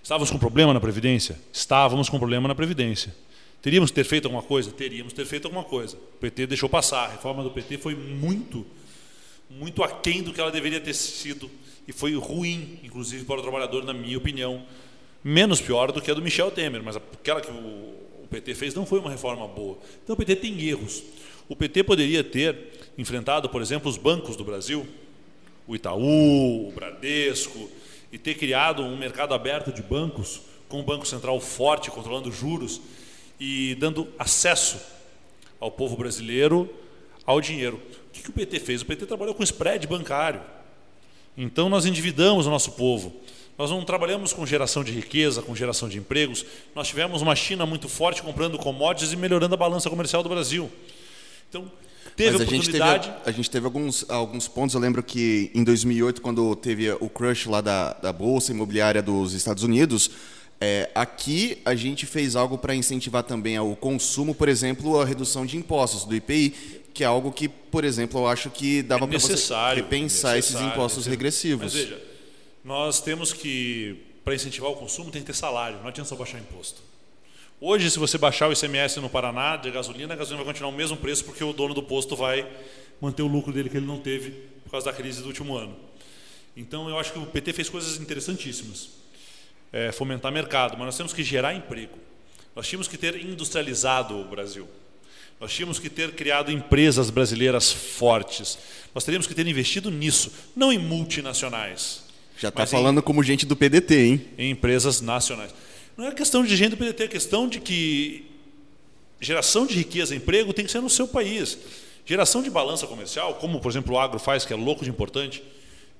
Estávamos 0.00 0.30
com 0.30 0.38
problema 0.38 0.72
na 0.72 0.78
Previdência? 0.78 1.36
Estávamos 1.52 2.08
com 2.08 2.16
problema 2.16 2.46
na 2.46 2.54
Previdência. 2.54 3.12
Teríamos 3.60 3.90
que 3.90 3.96
ter 3.96 4.04
feito 4.04 4.26
alguma 4.26 4.42
coisa? 4.42 4.70
Teríamos 4.70 5.12
que 5.12 5.16
ter 5.16 5.26
feito 5.26 5.46
alguma 5.46 5.64
coisa. 5.64 5.96
O 5.96 6.18
PT 6.20 6.46
deixou 6.46 6.68
passar. 6.68 7.06
A 7.06 7.08
reforma 7.08 7.42
do 7.42 7.50
PT 7.50 7.76
foi 7.76 7.96
muito, 7.96 8.64
muito 9.50 9.82
aquém 9.82 10.22
do 10.22 10.32
que 10.32 10.40
ela 10.40 10.52
deveria 10.52 10.80
ter 10.80 10.94
sido. 10.94 11.50
E 11.88 11.92
foi 11.92 12.14
ruim, 12.14 12.78
inclusive, 12.84 13.24
para 13.24 13.40
o 13.40 13.42
trabalhador, 13.42 13.84
na 13.84 13.92
minha 13.92 14.16
opinião. 14.16 14.64
Menos 15.24 15.60
pior 15.60 15.90
do 15.90 16.00
que 16.00 16.08
a 16.08 16.14
do 16.14 16.22
Michel 16.22 16.52
Temer, 16.52 16.84
mas 16.84 16.94
aquela 16.94 17.40
que 17.40 17.50
o 17.50 18.09
PT 18.30 18.54
fez 18.54 18.74
não 18.74 18.86
foi 18.86 19.00
uma 19.00 19.10
reforma 19.10 19.46
boa. 19.46 19.78
Então 20.02 20.14
o 20.14 20.16
PT 20.16 20.36
tem 20.36 20.60
erros. 20.60 21.02
O 21.48 21.56
PT 21.56 21.82
poderia 21.84 22.22
ter 22.22 22.90
enfrentado, 22.96 23.48
por 23.48 23.60
exemplo, 23.60 23.90
os 23.90 23.96
bancos 23.96 24.36
do 24.36 24.44
Brasil, 24.44 24.86
o 25.66 25.74
Itaú, 25.74 26.68
o 26.68 26.72
Bradesco, 26.72 27.68
e 28.12 28.18
ter 28.18 28.34
criado 28.34 28.82
um 28.82 28.96
mercado 28.96 29.34
aberto 29.34 29.72
de 29.72 29.82
bancos, 29.82 30.40
com 30.68 30.80
um 30.80 30.84
banco 30.84 31.06
central 31.06 31.40
forte, 31.40 31.90
controlando 31.90 32.30
juros 32.30 32.80
e 33.38 33.74
dando 33.76 34.08
acesso 34.18 34.80
ao 35.58 35.70
povo 35.70 35.96
brasileiro 35.96 36.72
ao 37.26 37.40
dinheiro. 37.40 37.76
O 38.08 38.12
que, 38.12 38.22
que 38.22 38.30
o 38.30 38.32
PT 38.32 38.60
fez? 38.60 38.82
O 38.82 38.86
PT 38.86 39.06
trabalhou 39.06 39.34
com 39.34 39.42
spread 39.42 39.86
bancário. 39.86 40.40
Então 41.36 41.68
nós 41.68 41.86
endividamos 41.86 42.46
o 42.46 42.50
nosso 42.50 42.72
povo. 42.72 43.20
Nós 43.60 43.70
não 43.70 43.84
trabalhamos 43.84 44.32
com 44.32 44.46
geração 44.46 44.82
de 44.82 44.90
riqueza, 44.90 45.42
com 45.42 45.54
geração 45.54 45.86
de 45.86 45.98
empregos. 45.98 46.46
Nós 46.74 46.88
tivemos 46.88 47.20
uma 47.20 47.36
China 47.36 47.66
muito 47.66 47.90
forte 47.90 48.22
comprando 48.22 48.56
commodities 48.56 49.12
e 49.12 49.16
melhorando 49.16 49.54
a 49.54 49.58
balança 49.58 49.90
comercial 49.90 50.22
do 50.22 50.30
Brasil. 50.30 50.70
Então, 51.46 51.70
teve 52.16 52.30
Mas 52.30 52.40
a 52.40 52.44
oportunidade. 52.44 53.04
Gente 53.04 53.16
teve, 53.16 53.28
a 53.28 53.32
gente 53.32 53.50
teve 53.50 53.66
alguns, 53.66 54.08
alguns 54.08 54.48
pontos. 54.48 54.74
Eu 54.74 54.80
lembro 54.80 55.02
que 55.02 55.50
em 55.54 55.62
2008, 55.62 56.22
quando 56.22 56.56
teve 56.56 56.90
o 56.92 57.10
crush 57.10 57.50
lá 57.50 57.60
da, 57.60 57.92
da 57.92 58.14
Bolsa 58.14 58.50
Imobiliária 58.50 59.02
dos 59.02 59.34
Estados 59.34 59.62
Unidos, 59.62 60.10
é, 60.58 60.88
aqui 60.94 61.58
a 61.62 61.74
gente 61.74 62.06
fez 62.06 62.36
algo 62.36 62.56
para 62.56 62.74
incentivar 62.74 63.24
também 63.24 63.58
o 63.58 63.76
consumo, 63.76 64.34
por 64.34 64.48
exemplo, 64.48 64.98
a 64.98 65.04
redução 65.04 65.44
de 65.44 65.58
impostos 65.58 66.06
do 66.06 66.16
IPI, 66.16 66.54
que 66.94 67.04
é 67.04 67.06
algo 67.06 67.30
que, 67.30 67.46
por 67.46 67.84
exemplo, 67.84 68.22
eu 68.22 68.26
acho 68.26 68.48
que 68.48 68.80
dava 68.80 69.04
é 69.04 69.06
para 69.06 69.18
você 69.18 69.54
repensar 69.74 70.38
esses 70.38 70.58
impostos 70.58 71.04
regressivos. 71.04 71.74
Mas 71.74 71.74
veja, 71.74 72.09
nós 72.64 73.00
temos 73.00 73.32
que, 73.32 73.96
para 74.24 74.34
incentivar 74.34 74.70
o 74.70 74.76
consumo, 74.76 75.10
tem 75.10 75.22
que 75.22 75.26
ter 75.26 75.34
salário, 75.34 75.78
não 75.78 75.88
adianta 75.88 76.08
só 76.08 76.16
baixar 76.16 76.38
imposto. 76.38 76.82
Hoje, 77.60 77.90
se 77.90 77.98
você 77.98 78.16
baixar 78.16 78.48
o 78.48 78.52
ICMS 78.52 79.00
no 79.00 79.10
Paraná 79.10 79.56
de 79.56 79.70
gasolina, 79.70 80.14
a 80.14 80.16
gasolina 80.16 80.42
vai 80.42 80.52
continuar 80.54 80.70
o 80.70 80.76
mesmo 80.76 80.96
preço 80.96 81.24
porque 81.24 81.44
o 81.44 81.52
dono 81.52 81.74
do 81.74 81.82
posto 81.82 82.16
vai 82.16 82.50
manter 83.00 83.22
o 83.22 83.26
lucro 83.26 83.52
dele 83.52 83.68
que 83.68 83.76
ele 83.76 83.86
não 83.86 83.98
teve 83.98 84.30
por 84.64 84.70
causa 84.70 84.86
da 84.86 84.96
crise 84.96 85.20
do 85.20 85.26
último 85.26 85.56
ano. 85.56 85.76
Então, 86.56 86.88
eu 86.88 86.98
acho 86.98 87.12
que 87.12 87.18
o 87.18 87.26
PT 87.26 87.52
fez 87.52 87.68
coisas 87.68 88.00
interessantíssimas. 88.00 88.88
É, 89.72 89.92
fomentar 89.92 90.32
mercado, 90.32 90.72
mas 90.76 90.86
nós 90.86 90.96
temos 90.96 91.12
que 91.12 91.22
gerar 91.22 91.54
emprego. 91.54 91.98
Nós 92.56 92.66
tínhamos 92.66 92.88
que 92.88 92.96
ter 92.96 93.14
industrializado 93.24 94.18
o 94.18 94.24
Brasil. 94.24 94.66
Nós 95.38 95.52
tínhamos 95.52 95.78
que 95.78 95.88
ter 95.88 96.12
criado 96.12 96.50
empresas 96.50 97.10
brasileiras 97.10 97.70
fortes. 97.72 98.58
Nós 98.94 99.04
teríamos 99.04 99.26
que 99.26 99.34
ter 99.34 99.46
investido 99.46 99.90
nisso, 99.90 100.32
não 100.56 100.72
em 100.72 100.78
multinacionais. 100.78 102.09
Já 102.40 102.48
está 102.48 102.66
falando 102.66 103.00
em, 103.00 103.02
como 103.02 103.22
gente 103.22 103.44
do 103.44 103.54
PDT, 103.54 103.94
hein? 103.94 104.26
Em 104.38 104.50
empresas 104.52 105.02
nacionais. 105.02 105.54
Não 105.94 106.06
é 106.06 106.12
questão 106.12 106.42
de 106.42 106.56
gente 106.56 106.70
do 106.70 106.76
PDT, 106.78 107.04
é 107.04 107.08
questão 107.08 107.46
de 107.46 107.60
que 107.60 108.24
geração 109.20 109.66
de 109.66 109.74
riqueza 109.74 110.14
e 110.14 110.16
emprego 110.16 110.54
tem 110.54 110.64
que 110.64 110.70
ser 110.70 110.80
no 110.80 110.88
seu 110.88 111.06
país. 111.06 111.58
Geração 112.06 112.42
de 112.42 112.48
balança 112.48 112.86
comercial, 112.86 113.34
como 113.34 113.60
por 113.60 113.70
exemplo 113.70 113.94
o 113.94 113.98
agro 113.98 114.18
faz, 114.18 114.46
que 114.46 114.54
é 114.54 114.56
louco 114.56 114.82
de 114.84 114.88
importante, 114.88 115.42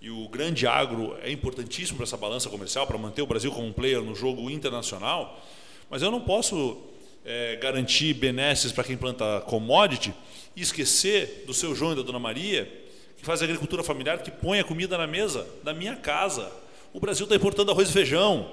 e 0.00 0.08
o 0.08 0.26
grande 0.28 0.66
agro 0.66 1.14
é 1.22 1.30
importantíssimo 1.30 1.98
para 1.98 2.04
essa 2.04 2.16
balança 2.16 2.48
comercial, 2.48 2.86
para 2.86 2.96
manter 2.96 3.20
o 3.20 3.26
Brasil 3.26 3.52
como 3.52 3.66
um 3.66 3.72
player 3.72 4.00
no 4.00 4.14
jogo 4.14 4.50
internacional, 4.50 5.46
mas 5.90 6.00
eu 6.00 6.10
não 6.10 6.22
posso 6.22 6.78
é, 7.22 7.56
garantir 7.56 8.14
benesses 8.14 8.72
para 8.72 8.84
quem 8.84 8.96
planta 8.96 9.42
commodity 9.42 10.14
e 10.56 10.62
esquecer 10.62 11.44
do 11.46 11.52
seu 11.52 11.74
João 11.74 11.92
e 11.92 11.96
da 11.96 12.02
Dona 12.02 12.18
Maria 12.18 12.79
que 13.20 13.26
faz 13.26 13.42
agricultura 13.42 13.82
familiar, 13.82 14.22
que 14.22 14.30
põe 14.30 14.58
a 14.58 14.64
comida 14.64 14.96
na 14.96 15.06
mesa 15.06 15.46
da 15.62 15.74
minha 15.74 15.94
casa. 15.94 16.50
O 16.92 16.98
Brasil 16.98 17.24
está 17.24 17.36
importando 17.36 17.70
arroz 17.70 17.90
e 17.90 17.92
feijão. 17.92 18.50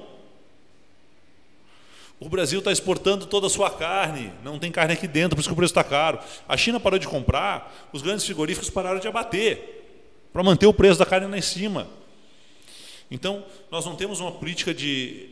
O 2.20 2.28
Brasil 2.28 2.60
está 2.60 2.72
exportando 2.72 3.26
toda 3.28 3.48
a 3.48 3.50
sua 3.50 3.70
carne, 3.70 4.32
não 4.44 4.60
tem 4.60 4.70
carne 4.70 4.94
aqui 4.94 5.08
dentro, 5.08 5.36
por 5.36 5.40
isso 5.40 5.50
que 5.50 5.54
o 5.54 5.56
preço 5.56 5.72
está 5.72 5.84
caro. 5.84 6.20
A 6.50 6.58
China 6.58 6.80
parou 6.80 7.00
de 7.00 7.08
comprar, 7.08 7.88
os 7.94 8.02
grandes 8.02 8.26
frigoríficos 8.26 8.70
pararam 8.70 9.00
de 9.00 9.08
abater. 9.08 9.76
para 10.34 10.44
manter 10.44 10.68
o 10.68 10.74
preço 10.74 11.00
da 11.00 11.06
carne 11.06 11.28
lá 11.28 11.38
em 11.38 11.42
cima. 11.42 11.88
Então, 13.10 13.44
nós 13.72 13.86
não 13.86 13.96
temos 13.96 14.20
uma 14.20 14.32
política 14.34 14.74
de 14.74 15.30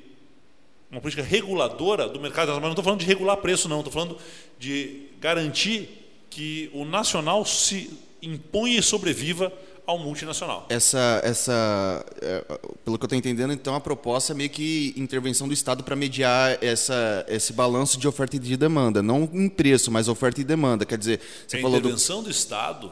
uma 0.89 1.01
política 1.01 1.23
reguladora 1.23 2.07
do 2.07 2.19
mercado, 2.19 2.53
mas 2.53 2.61
não 2.61 2.69
estou 2.69 2.83
falando 2.83 3.01
de 3.01 3.05
regular 3.05 3.37
preço, 3.37 3.67
não, 3.67 3.79
estou 3.79 3.91
falando 3.91 4.17
de 4.57 5.09
garantir 5.19 5.89
que 6.29 6.69
o 6.73 6.85
nacional 6.85 7.45
se 7.45 7.99
imponha 8.25 8.79
e 8.79 8.83
sobreviva 8.83 9.51
ao 9.85 9.99
multinacional. 9.99 10.65
Essa, 10.69 11.21
essa, 11.23 12.05
é, 12.21 12.41
pelo 12.83 12.97
que 12.97 13.03
eu 13.03 13.07
estou 13.07 13.17
entendendo, 13.17 13.53
então 13.53 13.75
a 13.75 13.79
proposta 13.79 14.33
é 14.33 14.35
meio 14.35 14.49
que 14.49 14.93
intervenção 14.97 15.47
do 15.47 15.53
Estado 15.53 15.83
para 15.83 15.95
mediar 15.95 16.57
essa, 16.63 17.25
esse 17.29 17.53
balanço 17.53 17.99
de 17.99 18.07
oferta 18.07 18.35
e 18.35 18.39
de 18.39 18.57
demanda, 18.57 19.01
não 19.03 19.29
em 19.31 19.47
preço, 19.47 19.91
mas 19.91 20.07
oferta 20.07 20.41
e 20.41 20.43
demanda. 20.43 20.85
Quer 20.85 20.97
dizer, 20.97 21.21
você 21.47 21.57
é 21.57 21.61
falou 21.61 21.77
intervenção 21.77 22.17
do... 22.17 22.25
do 22.25 22.31
Estado 22.31 22.91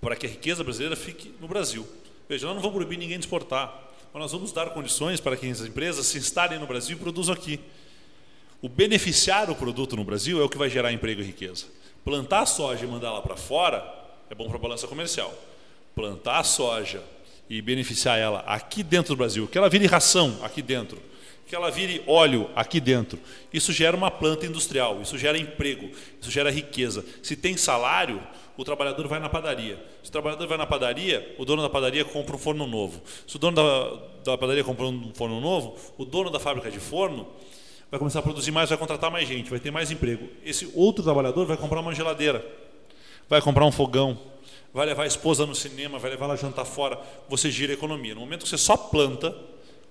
para 0.00 0.16
que 0.16 0.26
a 0.26 0.28
riqueza 0.28 0.62
brasileira 0.62 0.96
fique 0.96 1.34
no 1.40 1.48
Brasil. 1.48 1.86
Veja, 2.28 2.46
nós 2.46 2.54
não 2.54 2.62
vamos 2.62 2.76
proibir 2.76 2.96
ninguém 2.96 3.18
de 3.18 3.24
exportar, 3.24 3.90
mas 4.12 4.22
nós 4.22 4.32
vamos 4.32 4.52
dar 4.52 4.70
condições 4.70 5.20
para 5.20 5.36
que 5.36 5.50
as 5.50 5.60
empresas 5.60 6.06
se 6.06 6.18
instalem 6.18 6.58
no 6.58 6.66
Brasil 6.66 6.96
e 6.96 7.00
produzam 7.00 7.34
aqui. 7.34 7.60
O 8.62 8.68
beneficiar 8.68 9.50
o 9.50 9.54
produto 9.54 9.96
no 9.96 10.04
Brasil 10.04 10.40
é 10.40 10.44
o 10.44 10.48
que 10.48 10.56
vai 10.56 10.70
gerar 10.70 10.92
emprego 10.92 11.20
e 11.20 11.24
riqueza. 11.24 11.66
Plantar 12.04 12.46
soja 12.46 12.84
e 12.84 12.88
mandar 12.88 13.10
lá 13.10 13.20
para 13.20 13.36
fora 13.36 13.99
é 14.30 14.34
bom 14.34 14.46
para 14.46 14.56
a 14.56 14.60
balança 14.60 14.86
comercial 14.86 15.34
plantar 15.94 16.44
soja 16.44 17.02
e 17.48 17.60
beneficiar 17.60 18.16
ela 18.16 18.40
aqui 18.46 18.82
dentro 18.82 19.14
do 19.14 19.18
Brasil, 19.18 19.48
que 19.48 19.58
ela 19.58 19.68
vire 19.68 19.86
ração 19.86 20.38
aqui 20.40 20.62
dentro, 20.62 21.02
que 21.48 21.54
ela 21.54 21.68
vire 21.68 22.00
óleo 22.06 22.48
aqui 22.54 22.78
dentro, 22.78 23.18
isso 23.52 23.72
gera 23.72 23.96
uma 23.96 24.08
planta 24.08 24.46
industrial, 24.46 25.02
isso 25.02 25.18
gera 25.18 25.36
emprego, 25.36 25.90
isso 26.20 26.30
gera 26.30 26.48
riqueza. 26.48 27.04
Se 27.24 27.34
tem 27.34 27.56
salário, 27.56 28.22
o 28.56 28.64
trabalhador 28.64 29.08
vai 29.08 29.18
na 29.18 29.28
padaria. 29.28 29.84
Se 30.00 30.10
o 30.10 30.12
trabalhador 30.12 30.46
vai 30.46 30.56
na 30.56 30.66
padaria, 30.66 31.34
o 31.36 31.44
dono 31.44 31.60
da 31.60 31.68
padaria 31.68 32.04
compra 32.04 32.36
um 32.36 32.38
forno 32.38 32.68
novo. 32.68 33.02
Se 33.26 33.34
o 33.34 33.38
dono 33.38 33.56
da, 33.56 34.32
da 34.32 34.38
padaria 34.38 34.62
compra 34.62 34.86
um 34.86 35.12
forno 35.12 35.40
novo, 35.40 35.76
o 35.98 36.04
dono 36.04 36.30
da 36.30 36.38
fábrica 36.38 36.70
de 36.70 36.78
forno 36.78 37.26
vai 37.90 37.98
começar 37.98 38.20
a 38.20 38.22
produzir 38.22 38.52
mais, 38.52 38.68
vai 38.68 38.78
contratar 38.78 39.10
mais 39.10 39.26
gente, 39.26 39.50
vai 39.50 39.58
ter 39.58 39.72
mais 39.72 39.90
emprego. 39.90 40.28
Esse 40.44 40.70
outro 40.72 41.02
trabalhador 41.02 41.46
vai 41.46 41.56
comprar 41.56 41.80
uma 41.80 41.92
geladeira, 41.92 42.46
vai 43.30 43.40
comprar 43.40 43.64
um 43.64 43.70
fogão, 43.70 44.18
vai 44.74 44.84
levar 44.84 45.04
a 45.04 45.06
esposa 45.06 45.46
no 45.46 45.54
cinema, 45.54 46.00
vai 46.00 46.10
levar 46.10 46.24
ela 46.24 46.36
jantar 46.36 46.64
fora, 46.64 46.98
você 47.28 47.48
gira 47.48 47.72
a 47.72 47.74
economia. 47.74 48.12
No 48.12 48.20
momento 48.20 48.42
que 48.42 48.48
você 48.48 48.58
só 48.58 48.76
planta, 48.76 49.32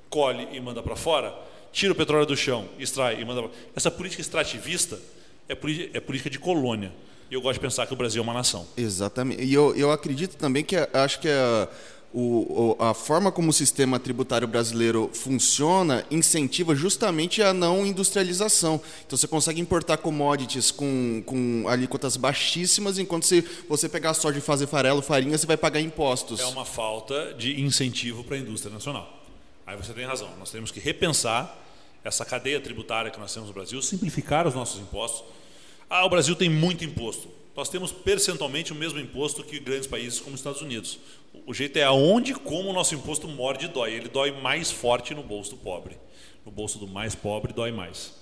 colhe 0.10 0.50
e 0.52 0.60
manda 0.60 0.84
para 0.84 0.96
fora, 0.98 1.34
tira 1.72 1.94
o 1.94 1.96
petróleo 1.96 2.26
do 2.26 2.36
chão, 2.36 2.68
extrai 2.78 3.22
e 3.22 3.26
manda 3.26 3.44
para 3.44 3.52
Essa 3.74 3.90
política 3.90 4.22
extrativista 4.22 5.00
é, 5.48 5.54
é 5.54 6.00
política 6.02 6.30
de 6.30 6.38
colônia. 6.38 6.92
E 7.32 7.34
eu 7.34 7.42
gosto 7.42 7.54
de 7.56 7.60
pensar 7.62 7.86
que 7.88 7.94
o 7.94 7.96
Brasil 7.96 8.20
é 8.20 8.24
uma 8.24 8.34
nação. 8.34 8.68
Exatamente. 8.76 9.44
E 9.44 9.54
eu, 9.54 9.74
eu 9.76 9.92
acredito 9.92 10.36
também 10.36 10.64
que 10.64 10.76
acho 10.76 11.20
que 11.20 11.30
a 11.30 11.70
o, 12.14 12.76
a 12.80 12.94
forma 12.94 13.32
como 13.32 13.50
o 13.50 13.54
sistema 13.54 14.00
tributário 14.00 14.48
brasileiro 14.48 15.12
funciona 15.14 16.04
incentiva 16.10 16.74
justamente 16.74 17.42
a 17.42 17.54
não 17.54 17.86
industrialização. 17.86 18.82
Então 19.06 19.18
você 19.18 19.28
consegue 19.28 19.62
importar 19.62 19.98
commodities 19.98 20.72
com, 20.72 21.22
com 21.26 21.66
alíquotas 21.68 22.18
baixíssimas, 22.18 22.98
enquanto 22.98 23.26
se 23.26 23.44
você 23.68 23.88
pegar 23.88 24.14
soja 24.16 24.40
e 24.40 24.42
fazer 24.42 24.66
farelo, 24.66 25.02
farinha, 25.02 25.38
você 25.38 25.46
vai 25.46 25.58
pagar 25.58 25.80
impostos. 25.80 26.40
É 26.40 26.46
uma 26.46 26.66
falta 26.66 27.34
de 27.36 27.62
incentivo 27.62 28.24
para 28.24 28.36
a 28.36 28.40
indústria 28.40 28.74
nacional. 28.74 29.24
Aí 29.68 29.78
você 29.78 29.94
tem 29.94 30.06
razão. 30.06 30.30
Nós 30.40 30.50
temos 30.50 30.72
que 30.72 30.80
repensar 30.80 31.56
essa 32.04 32.26
cadeia 32.26 32.60
tributária 32.60 33.12
que 33.12 33.20
nós 33.20 33.32
temos 33.32 33.50
no 33.50 33.54
Brasil, 33.54 33.80
simplificar 33.82 34.48
os 34.48 34.56
nossos 34.56 34.82
impostos. 34.82 35.24
Ah, 35.88 36.06
o 36.06 36.10
Brasil 36.10 36.36
tem 36.36 36.50
muito 36.50 36.84
imposto. 36.84 37.28
Nós 37.56 37.68
temos 37.68 37.92
percentualmente 37.92 38.72
o 38.72 38.76
mesmo 38.76 39.00
imposto 39.00 39.44
que 39.44 39.60
grandes 39.60 39.86
países 39.86 40.20
como 40.20 40.34
os 40.34 40.40
Estados 40.40 40.62
Unidos. 40.62 40.98
O 41.50 41.54
jeito 41.56 41.78
é 41.78 41.84
aonde 41.84 42.36
como 42.36 42.70
o 42.70 42.74
nosso 42.74 42.94
imposto 42.94 43.28
morde 43.28 43.66
e 43.66 43.70
dói. 43.70 43.92
Ele 43.92 44.08
dói 44.08 44.30
mais 44.40 44.70
forte 44.70 45.16
no 45.16 45.24
bolso 45.24 45.50
do 45.50 45.58
pobre. 45.58 45.98
No 46.46 46.52
bolso 46.52 46.78
do 46.78 46.88
mais 46.88 47.16
pobre 47.16 47.52
dói 47.52 47.72
mais. 47.72 48.14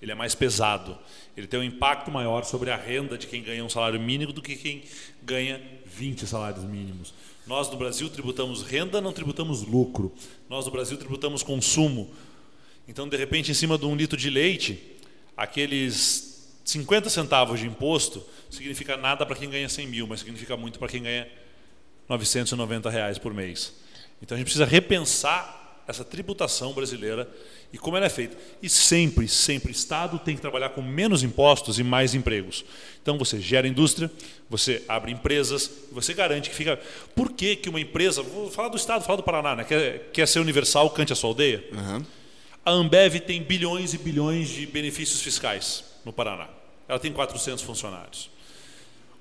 Ele 0.00 0.10
é 0.10 0.14
mais 0.14 0.34
pesado. 0.34 0.96
Ele 1.36 1.46
tem 1.46 1.60
um 1.60 1.62
impacto 1.62 2.10
maior 2.10 2.44
sobre 2.44 2.70
a 2.70 2.76
renda 2.76 3.18
de 3.18 3.26
quem 3.26 3.42
ganha 3.42 3.62
um 3.62 3.68
salário 3.68 4.00
mínimo 4.00 4.32
do 4.32 4.40
que 4.40 4.56
quem 4.56 4.84
ganha 5.22 5.60
20 5.84 6.26
salários 6.26 6.64
mínimos. 6.64 7.12
Nós 7.46 7.68
no 7.68 7.76
Brasil 7.76 8.08
tributamos 8.08 8.62
renda, 8.62 9.02
não 9.02 9.12
tributamos 9.12 9.60
lucro. 9.60 10.10
Nós 10.48 10.64
no 10.64 10.72
Brasil 10.72 10.96
tributamos 10.96 11.42
consumo. 11.42 12.08
Então, 12.88 13.06
de 13.06 13.18
repente, 13.18 13.50
em 13.50 13.54
cima 13.54 13.76
de 13.76 13.84
um 13.84 13.94
litro 13.94 14.16
de 14.16 14.30
leite, 14.30 14.96
aqueles 15.36 16.56
50 16.64 17.10
centavos 17.10 17.60
de 17.60 17.66
imposto 17.66 18.24
significa 18.48 18.96
nada 18.96 19.26
para 19.26 19.36
quem 19.36 19.50
ganha 19.50 19.68
100 19.68 19.86
mil, 19.86 20.06
mas 20.06 20.20
significa 20.20 20.56
muito 20.56 20.78
para 20.78 20.88
quem 20.88 21.02
ganha 21.02 21.28
990 22.08 22.90
reais 22.90 23.18
por 23.18 23.32
mês. 23.34 23.72
Então 24.22 24.34
a 24.34 24.38
gente 24.38 24.46
precisa 24.46 24.64
repensar 24.64 25.56
essa 25.86 26.04
tributação 26.04 26.72
brasileira 26.72 27.28
e 27.72 27.78
como 27.78 27.96
ela 27.96 28.06
é 28.06 28.10
feita. 28.10 28.36
E 28.62 28.68
sempre, 28.68 29.28
sempre, 29.28 29.70
o 29.70 29.72
Estado 29.72 30.18
tem 30.18 30.34
que 30.34 30.40
trabalhar 30.40 30.70
com 30.70 30.82
menos 30.82 31.22
impostos 31.22 31.78
e 31.78 31.84
mais 31.84 32.14
empregos. 32.14 32.64
Então 33.02 33.16
você 33.18 33.40
gera 33.40 33.68
indústria, 33.68 34.10
você 34.48 34.82
abre 34.88 35.12
empresas, 35.12 35.70
você 35.92 36.12
garante 36.12 36.50
que 36.50 36.56
fica. 36.56 36.80
Por 37.14 37.32
que, 37.32 37.56
que 37.56 37.68
uma 37.68 37.80
empresa, 37.80 38.22
vou 38.22 38.50
falar 38.50 38.68
do 38.68 38.76
Estado, 38.76 39.04
falar 39.04 39.16
do 39.16 39.22
Paraná, 39.22 39.56
né? 39.56 39.64
quer, 39.64 40.10
quer 40.12 40.26
ser 40.26 40.40
universal, 40.40 40.90
cante 40.90 41.12
a 41.12 41.16
sua 41.16 41.30
aldeia? 41.30 41.64
Uhum. 41.72 42.04
A 42.64 42.70
Ambev 42.72 43.20
tem 43.20 43.42
bilhões 43.42 43.94
e 43.94 43.98
bilhões 43.98 44.48
de 44.48 44.66
benefícios 44.66 45.20
fiscais 45.20 45.84
no 46.04 46.12
Paraná. 46.12 46.48
Ela 46.88 46.98
tem 46.98 47.12
400 47.12 47.62
funcionários. 47.62 48.28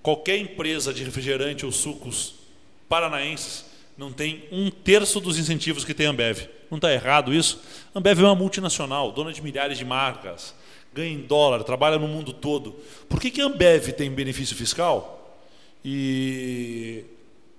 Qualquer 0.01 0.37
empresa 0.37 0.93
de 0.93 1.03
refrigerante 1.03 1.65
ou 1.65 1.71
sucos 1.71 2.44
paranaenses 2.87 3.65
não 3.97 4.11
tem 4.11 4.45
um 4.51 4.69
terço 4.69 5.19
dos 5.19 5.37
incentivos 5.37 5.85
que 5.85 5.93
tem 5.93 6.07
a 6.07 6.09
Ambev. 6.09 6.47
Não 6.69 6.77
está 6.77 6.91
errado 6.91 7.33
isso? 7.33 7.61
A 7.93 7.99
Ambev 7.99 8.19
é 8.19 8.23
uma 8.23 8.35
multinacional, 8.35 9.11
dona 9.11 9.31
de 9.31 9.41
milhares 9.41 9.77
de 9.77 9.85
marcas, 9.85 10.53
ganha 10.93 11.13
em 11.13 11.21
dólar, 11.21 11.63
trabalha 11.63 11.97
no 11.97 12.07
mundo 12.07 12.33
todo. 12.33 12.75
Por 13.07 13.19
que, 13.19 13.31
que 13.31 13.41
a 13.41 13.45
Ambev 13.45 13.93
tem 13.93 14.11
benefício 14.11 14.55
fiscal 14.55 15.39
e 15.83 17.05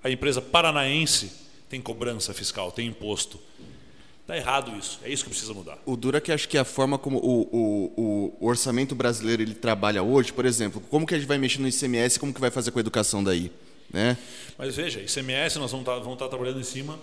a 0.02 0.10
empresa 0.10 0.42
paranaense 0.42 1.32
tem 1.68 1.80
cobrança 1.80 2.34
fiscal, 2.34 2.70
tem 2.70 2.86
imposto? 2.86 3.40
Está 4.22 4.36
errado 4.36 4.76
isso. 4.76 4.98
É 5.04 5.08
isso 5.08 5.22
que 5.22 5.30
precisa 5.30 5.54
mudar. 5.54 5.78
O 5.86 5.96
duro 5.96 6.16
é 6.16 6.20
que 6.20 6.32
acho 6.32 6.48
que 6.48 6.58
a 6.58 6.64
forma 6.64 6.98
como 6.98 7.18
o, 7.18 7.42
o, 7.42 8.36
o, 8.40 8.46
orçamento 8.46 8.92
brasileiro 8.92 9.40
ele 9.40 9.54
trabalha 9.54 10.02
hoje, 10.02 10.32
por 10.32 10.44
exemplo, 10.44 10.82
como 10.90 11.06
que 11.06 11.14
a 11.14 11.18
gente 11.18 11.28
vai 11.28 11.38
mexer 11.38 11.60
no 11.60 11.68
ICMS, 11.68 12.18
como 12.18 12.34
que 12.34 12.40
vai 12.40 12.50
fazer 12.50 12.72
com 12.72 12.78
a 12.78 12.80
educação 12.80 13.22
daí? 13.22 13.52
Né? 13.92 14.16
Mas 14.58 14.76
veja, 14.76 15.00
ICMS 15.00 15.58
nós 15.58 15.70
vamos 15.70 15.84
estar, 15.84 15.94
tá, 15.94 15.98
vamos 15.98 16.14
estar 16.14 16.24
tá 16.26 16.28
trabalhando 16.28 16.60
em 16.60 16.64
cima 16.64 16.98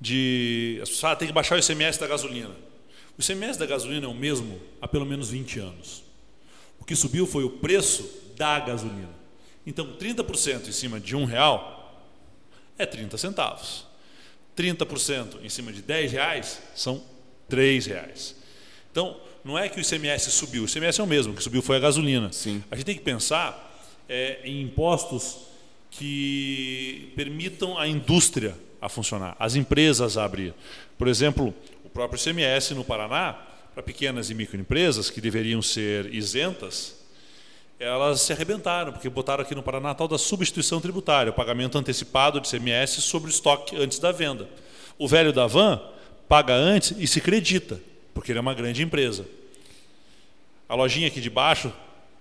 de. 0.00 0.78
As 0.82 0.88
pessoas 0.90 1.12
ah, 1.12 1.16
tem 1.16 1.28
que 1.28 1.34
baixar 1.34 1.56
o 1.56 1.58
ICMS 1.58 1.98
da 1.98 2.06
gasolina. 2.06 2.54
O 3.16 3.22
ICMS 3.22 3.58
da 3.58 3.66
gasolina 3.66 4.06
é 4.06 4.08
o 4.08 4.14
mesmo 4.14 4.60
há 4.80 4.88
pelo 4.88 5.06
menos 5.06 5.30
20 5.30 5.58
anos. 5.60 6.02
O 6.80 6.84
que 6.84 6.96
subiu 6.96 7.26
foi 7.26 7.44
o 7.44 7.50
preço 7.50 8.08
da 8.36 8.58
gasolina. 8.58 9.10
Então, 9.66 9.96
30% 9.96 10.68
em 10.68 10.72
cima 10.72 11.00
de 11.00 11.16
um 11.16 11.24
real 11.24 12.04
é 12.76 12.84
30 12.84 13.16
centavos. 13.16 13.86
30% 14.56 15.42
em 15.42 15.48
cima 15.48 15.72
de 15.72 15.82
10 15.82 16.12
reais 16.12 16.60
são 16.74 17.02
3 17.48 17.86
reais. 17.86 18.36
Então, 18.90 19.18
não 19.44 19.58
é 19.58 19.68
que 19.68 19.78
o 19.78 19.82
ICMS 19.82 20.30
subiu, 20.30 20.62
o 20.62 20.66
ICMS 20.66 21.00
é 21.00 21.04
o 21.04 21.06
mesmo, 21.06 21.32
o 21.32 21.36
que 21.36 21.42
subiu 21.42 21.62
foi 21.62 21.76
a 21.76 21.80
gasolina. 21.80 22.32
Sim. 22.32 22.62
A 22.70 22.76
gente 22.76 22.86
tem 22.86 22.94
que 22.94 23.02
pensar 23.02 23.92
é, 24.08 24.40
em 24.44 24.62
impostos 24.62 25.38
que 25.98 27.12
permitam 27.14 27.78
a 27.78 27.86
indústria 27.86 28.56
a 28.80 28.88
funcionar, 28.88 29.36
as 29.38 29.54
empresas 29.54 30.16
a 30.16 30.24
abrir. 30.24 30.52
Por 30.98 31.08
exemplo, 31.08 31.54
o 31.84 31.88
próprio 31.88 32.20
ICMS 32.20 32.74
no 32.74 32.84
Paraná, 32.84 33.38
para 33.72 33.82
pequenas 33.82 34.30
e 34.30 34.34
microempresas 34.34 35.10
que 35.10 35.20
deveriam 35.20 35.62
ser 35.62 36.12
isentas, 36.12 36.96
elas 37.78 38.20
se 38.20 38.32
arrebentaram, 38.32 38.92
porque 38.92 39.08
botaram 39.08 39.42
aqui 39.42 39.54
no 39.54 39.62
Paraná 39.62 39.90
a 39.90 39.94
tal 39.94 40.08
da 40.08 40.18
substituição 40.18 40.80
tributária, 40.80 41.30
o 41.30 41.34
pagamento 41.34 41.76
antecipado 41.76 42.40
de 42.40 42.48
ICMS 42.48 43.00
sobre 43.02 43.28
o 43.28 43.32
estoque 43.32 43.76
antes 43.76 43.98
da 43.98 44.12
venda. 44.12 44.48
O 44.98 45.08
velho 45.08 45.32
da 45.32 45.46
van 45.46 45.80
paga 46.28 46.54
antes 46.54 46.94
e 46.98 47.06
se 47.06 47.18
acredita, 47.18 47.80
porque 48.12 48.32
ele 48.32 48.38
é 48.38 48.42
uma 48.42 48.54
grande 48.54 48.82
empresa. 48.82 49.26
A 50.68 50.74
lojinha 50.74 51.08
aqui 51.08 51.20
de 51.20 51.30
baixo, 51.30 51.72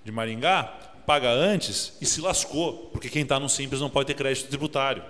de 0.03 0.11
Maringá, 0.11 0.73
paga 1.05 1.29
antes 1.29 1.93
e 2.01 2.05
se 2.05 2.21
lascou, 2.21 2.89
porque 2.91 3.09
quem 3.09 3.23
está 3.23 3.39
no 3.39 3.49
Simples 3.49 3.81
não 3.81 3.89
pode 3.89 4.07
ter 4.07 4.13
crédito 4.13 4.47
tributário. 4.47 5.03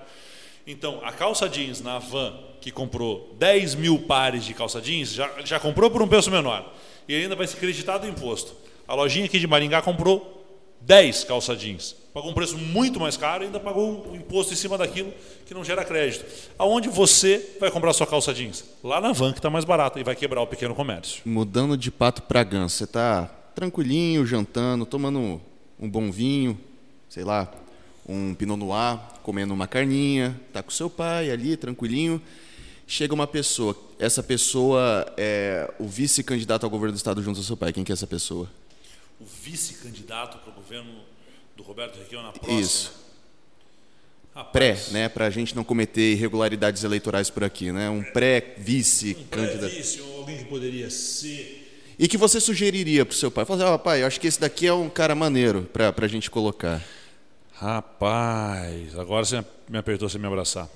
Então, 0.65 1.01
a 1.03 1.12
calça 1.12 1.50
jeans 1.50 1.81
na 1.81 2.00
van, 2.00 2.33
que 2.62 2.71
comprou 2.71 3.35
10 3.38 3.75
mil 3.75 4.00
pares 4.00 4.45
de 4.45 4.53
calça 4.53 4.81
jeans, 4.81 5.13
já, 5.13 5.29
já 5.43 5.59
comprou 5.59 5.91
por 5.91 6.01
um 6.01 6.07
preço 6.07 6.31
menor. 6.31 6.73
E 7.07 7.15
ainda 7.15 7.35
vai 7.35 7.45
ser 7.45 7.57
creditado 7.57 8.07
o 8.07 8.09
imposto. 8.09 8.55
A 8.88 8.95
lojinha 8.95 9.25
aqui 9.25 9.39
de 9.39 9.47
Maringá 9.47 9.81
comprou 9.81 10.45
10 10.81 11.25
calça 11.25 11.55
jeans. 11.55 11.95
Pagou 12.13 12.29
um 12.29 12.33
preço 12.33 12.57
muito 12.57 13.00
mais 13.00 13.17
caro 13.17 13.43
e 13.43 13.47
ainda 13.47 13.59
pagou 13.59 14.07
um 14.09 14.15
imposto 14.15 14.53
em 14.53 14.55
cima 14.55 14.77
daquilo 14.77 15.12
que 15.45 15.53
não 15.53 15.63
gera 15.63 15.83
crédito. 15.83 16.25
Aonde 16.57 16.88
você 16.88 17.57
vai 17.59 17.71
comprar 17.71 17.91
sua 17.91 18.05
calça 18.05 18.33
jeans? 18.33 18.63
Lá 18.83 19.01
na 19.01 19.12
van, 19.12 19.31
que 19.31 19.39
está 19.39 19.50
mais 19.50 19.65
barata 19.65 20.00
e 20.00 20.03
vai 20.03 20.15
quebrar 20.15 20.41
o 20.41 20.47
pequeno 20.47 20.75
comércio. 20.75 21.21
Mudando 21.25 21.75
de 21.75 21.89
pato 21.89 22.21
para 22.21 22.43
ganso, 22.43 22.77
você 22.77 22.83
está 22.83 23.25
tranquilinho, 23.55 24.25
jantando, 24.25 24.85
tomando 24.85 25.41
um 25.80 25.89
bom 25.89 26.12
vinho, 26.12 26.60
sei 27.10 27.24
lá, 27.24 27.51
um 28.08 28.34
Pinot 28.34 28.58
Noir, 28.58 29.00
comendo 29.22 29.53
uma 29.53 29.68
carninha, 29.68 30.39
tá 30.51 30.62
com 30.62 30.72
seu 30.72 30.89
pai 30.89 31.32
ali, 31.32 31.56
tranquilinho. 31.56 32.22
Chega 32.86 33.13
uma 33.13 33.25
pessoa, 33.25 33.77
essa 33.98 34.22
pessoa 34.22 35.06
é 35.15 35.74
o 35.80 35.88
vice-candidato 35.88 36.65
ao 36.65 36.70
governo 36.70 36.94
do 36.94 36.98
estado 36.98 37.24
junto 37.24 37.38
ao 37.38 37.44
seu 37.44 37.56
pai. 37.56 37.72
Quem 37.72 37.84
que 37.84 37.92
é 37.92 37.94
essa 37.94 38.06
pessoa? 38.06 38.50
O 39.20 39.25
vice-candidato 39.25 40.38
para 40.39 40.51
o 40.51 40.53
governo 40.53 40.92
do 41.56 41.63
Roberto 41.63 41.98
Requião 41.98 42.22
na 42.22 42.34
próxima. 42.34 42.60
Isso. 42.60 43.03
Pré, 44.51 44.77
né, 44.92 45.08
para 45.08 45.27
a 45.27 45.30
gente 45.30 45.56
não 45.56 45.63
cometer 45.63 46.13
irregularidades 46.13 46.84
eleitorais 46.84 47.30
por 47.30 47.44
aqui, 47.44 47.72
né? 47.72 47.89
Um 47.89 48.03
pré-vice-candidato. 48.03 49.65
Um 49.65 49.70
pré-vice, 49.70 50.01
alguém 50.18 50.38
que 50.39 50.46
poderia 50.46 50.89
ser. 50.89 51.62
E 52.03 52.07
que 52.10 52.17
você 52.17 52.41
sugeriria 52.41 53.05
para 53.05 53.13
o 53.13 53.15
seu 53.15 53.31
pai? 53.31 53.45
Falar 53.45 53.63
assim, 53.63 53.75
oh, 53.75 53.79
pai, 53.79 54.01
eu 54.01 54.07
acho 54.07 54.19
que 54.19 54.27
esse 54.27 54.38
daqui 54.38 54.67
é 54.67 54.74
um 54.74 54.89
cara 54.89 55.15
maneiro 55.15 55.69
para 55.72 55.93
a 55.98 56.07
gente 56.10 56.29
colocar. 56.29 56.83
Rapaz, 57.53 59.00
agora 59.00 59.24
você 59.24 59.41
me 59.69 59.77
apertou 59.77 60.10
sem 60.10 60.19
me 60.19 60.27
abraçar. 60.27 60.67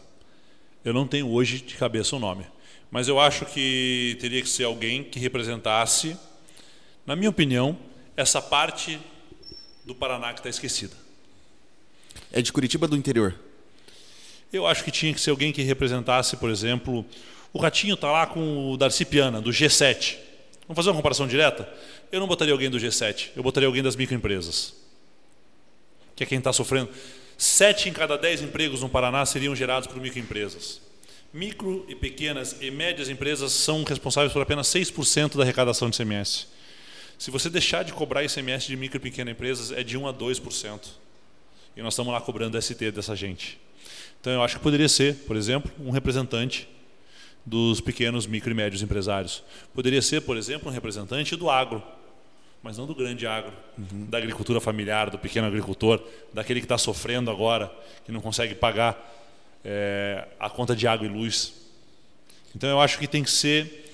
Eu 0.86 0.94
não 0.94 1.06
tenho 1.06 1.30
hoje 1.30 1.60
de 1.60 1.76
cabeça 1.76 2.16
o 2.16 2.18
um 2.18 2.22
nome, 2.22 2.46
mas 2.90 3.10
eu 3.10 3.20
acho 3.20 3.46
que 3.46 4.18
teria 4.22 4.42
que 4.42 4.48
ser 4.48 4.64
alguém 4.64 5.04
que 5.04 5.20
representasse, 5.20 6.16
na 7.06 7.14
minha 7.14 7.30
opinião, 7.30 7.78
essa 8.16 8.42
parte 8.42 8.98
do 9.84 9.94
Paraná 9.94 10.32
que 10.32 10.40
está 10.40 10.50
esquecida. 10.50 10.96
É 12.32 12.42
de 12.42 12.54
Curitiba 12.54 12.88
do 12.88 12.96
interior? 12.96 13.36
Eu 14.54 14.66
acho 14.66 14.82
que 14.82 14.92
tinha 14.92 15.14
que 15.14 15.20
ser 15.20 15.32
alguém 15.32 15.52
que 15.52 15.62
representasse, 15.62 16.38
por 16.38 16.50
exemplo, 16.50 17.06
o 17.52 17.60
Ratinho 17.60 17.96
está 17.96 18.10
lá 18.10 18.26
com 18.26 18.72
o 18.72 18.78
Darcy 18.78 19.04
Piana, 19.04 19.42
do 19.42 19.50
G7. 19.50 20.27
Vamos 20.68 20.76
fazer 20.76 20.90
uma 20.90 20.98
comparação 20.98 21.26
direta? 21.26 21.68
Eu 22.12 22.20
não 22.20 22.28
botaria 22.28 22.54
alguém 22.54 22.70
do 22.70 22.78
G7, 22.78 23.30
eu 23.36 23.42
botaria 23.42 23.68
alguém 23.68 23.82
das 23.82 23.96
microempresas. 23.96 24.74
Que 26.16 26.24
é 26.24 26.28
quem 26.28 26.40
está 26.40 26.52
sofrendo. 26.52 26.90
Sete 27.38 27.88
em 27.88 27.94
cada 27.94 28.18
dez 28.18 28.42
empregos 28.42 28.82
no 28.82 28.90
Paraná 28.90 29.26
seriam 29.26 29.56
gerados 29.56 29.88
por 29.88 30.02
microempresas. 30.02 30.82
Micro 31.34 31.86
e 31.88 31.96
pequenas 31.96 32.58
e 32.60 32.70
médias 32.70 33.10
empresas 33.10 33.52
são 33.52 33.84
responsáveis 33.84 34.34
por 34.34 34.42
apenas 34.42 34.68
6% 34.68 35.38
da 35.38 35.44
arrecadação 35.44 35.90
de 35.90 35.96
ICMS. 35.96 36.48
Se 37.18 37.32
você 37.32 37.50
deixar 37.50 37.84
de 37.84 37.94
cobrar 37.94 38.24
ICMS 38.24 38.68
de 38.68 38.76
micro 38.76 38.98
e 38.98 39.00
pequenas 39.00 39.34
empresas, 39.34 39.72
é 39.72 39.84
de 39.84 39.98
1 39.98 40.08
a 40.08 40.14
2%. 40.14 40.82
E 41.76 41.82
nós 41.82 41.94
estamos 41.94 42.12
lá 42.12 42.20
cobrando 42.20 42.62
ST 42.62 42.92
dessa 42.92 43.16
gente. 43.16 43.60
Então 44.20 44.34
eu 44.34 44.44
acho 44.44 44.58
que 44.58 44.64
poderia 44.64 44.90
ser, 44.90 45.16
por 45.28 45.36
exemplo, 45.36 45.72
um 45.80 45.92
representante 45.92 46.68
dos 47.48 47.80
pequenos, 47.80 48.28
micro 48.28 48.52
e 48.52 48.54
médios 48.54 48.82
empresários. 48.82 49.42
Poderia 49.74 50.02
ser, 50.02 50.22
por 50.22 50.36
exemplo, 50.36 50.70
um 50.70 50.74
representante 50.74 51.34
do 51.38 51.50
agro, 51.50 51.82
mas 52.62 52.78
não 52.78 52.86
do 52.86 52.94
grande 52.94 53.26
agro, 53.26 53.54
uhum. 53.78 54.06
da 54.10 54.18
agricultura 54.18 54.60
familiar, 54.60 55.10
do 55.10 55.18
pequeno 55.18 55.48
agricultor, 55.48 56.04
daquele 56.34 56.60
que 56.60 56.66
está 56.66 56.78
sofrendo 56.78 57.32
agora, 57.32 57.72
que 58.06 58.12
não 58.12 58.20
consegue 58.20 58.54
pagar 58.54 59.00
é, 59.64 60.28
a 60.38 60.50
conta 60.50 60.76
de 60.76 60.86
água 60.90 61.08
e 61.08 61.10
luz. 61.10 61.54
Então 62.54 62.70
eu 62.70 62.82
acho 62.82 63.00
que 63.00 63.08
tem 63.08 63.24
que 63.24 63.32
ser 63.32 63.86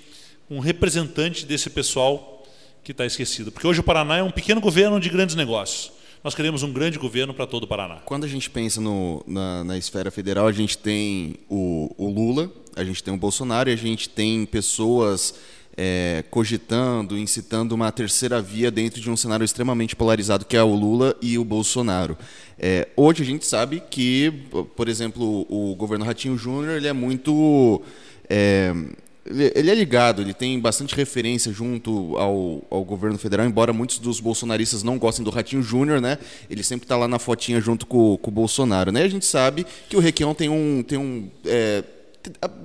um 0.49 0.57
representante 0.57 1.45
desse 1.45 1.69
pessoal 1.69 2.43
que 2.83 2.91
está 2.91 3.05
esquecido. 3.05 3.51
Porque 3.51 3.67
hoje 3.67 3.81
o 3.81 3.83
Paraná 3.83 4.17
é 4.17 4.23
um 4.23 4.31
pequeno 4.31 4.59
governo 4.59 4.99
de 4.99 5.09
grandes 5.09 5.35
negócios. 5.35 5.91
Nós 6.23 6.33
queremos 6.33 6.63
um 6.63 6.71
grande 6.71 6.97
governo 6.97 7.33
para 7.33 7.45
todo 7.45 7.65
o 7.65 7.67
Paraná. 7.67 7.95
Quando 8.05 8.23
a 8.23 8.29
gente 8.29 8.49
pensa 8.49 8.79
no, 8.79 9.21
na, 9.27 9.61
na, 9.65 9.77
esfera 9.77 10.09
federal, 10.09 10.47
a 10.47 10.53
gente 10.53 10.77
tem 10.77 11.35
o, 11.49 11.93
o, 11.97 12.09
Lula, 12.09 12.49
a 12.77 12.83
gente 12.85 13.03
tem 13.03 13.13
o 13.13 13.17
Bolsonaro 13.17 13.69
e 13.69 13.73
a 13.73 13.75
gente 13.75 14.07
tem 14.07 14.45
pessoas 14.45 15.35
é, 15.75 16.23
cogitando, 16.31 17.17
incitando 17.17 17.73
uma 17.73 17.91
terceira 17.91 18.41
via 18.41 18.71
dentro 18.71 19.01
de 19.01 19.11
um 19.11 19.17
cenário 19.17 19.43
extremamente 19.43 19.97
polarizado, 19.97 20.45
que 20.45 20.55
é 20.55 20.63
o 20.63 20.73
Lula 20.73 21.13
e 21.21 21.37
o 21.37 21.43
Bolsonaro. 21.43 22.17
É, 22.57 22.87
hoje 22.95 23.21
a 23.21 23.25
gente 23.25 23.45
sabe 23.45 23.83
que, 23.89 24.31
por 24.77 24.87
exemplo, 24.87 25.45
o 25.49 25.75
governo 25.75 26.05
Ratinho 26.05 26.37
Júnior 26.37 26.77
ele 26.77 26.87
é 26.87 26.93
muito 26.93 27.81
é, 28.29 28.73
ele 29.25 29.71
é 29.71 29.75
ligado, 29.75 30.21
ele 30.21 30.33
tem 30.33 30.59
bastante 30.59 30.93
referência 30.95 31.51
junto 31.53 32.17
ao, 32.17 32.61
ao 32.69 32.83
governo 32.83 33.17
federal, 33.17 33.45
embora 33.45 33.71
muitos 33.71 33.97
dos 33.97 34.19
bolsonaristas 34.19 34.83
não 34.83 34.97
gostem 34.97 35.23
do 35.23 35.31
Ratinho 35.31 35.63
Júnior, 35.63 36.01
né? 36.01 36.17
Ele 36.49 36.61
sempre 36.61 36.85
está 36.85 36.97
lá 36.97 37.07
na 37.07 37.17
fotinha 37.17 37.61
junto 37.61 37.85
com, 37.85 38.17
com, 38.17 38.29
o 38.29 38.33
Bolsonaro, 38.33 38.91
né? 38.91 39.03
A 39.03 39.07
gente 39.07 39.25
sabe 39.25 39.65
que 39.87 39.95
o 39.95 39.99
Requião 39.99 40.33
tem 40.33 40.49
um, 40.49 40.83
tem 40.83 40.97
um 40.97 41.29
é, 41.45 41.83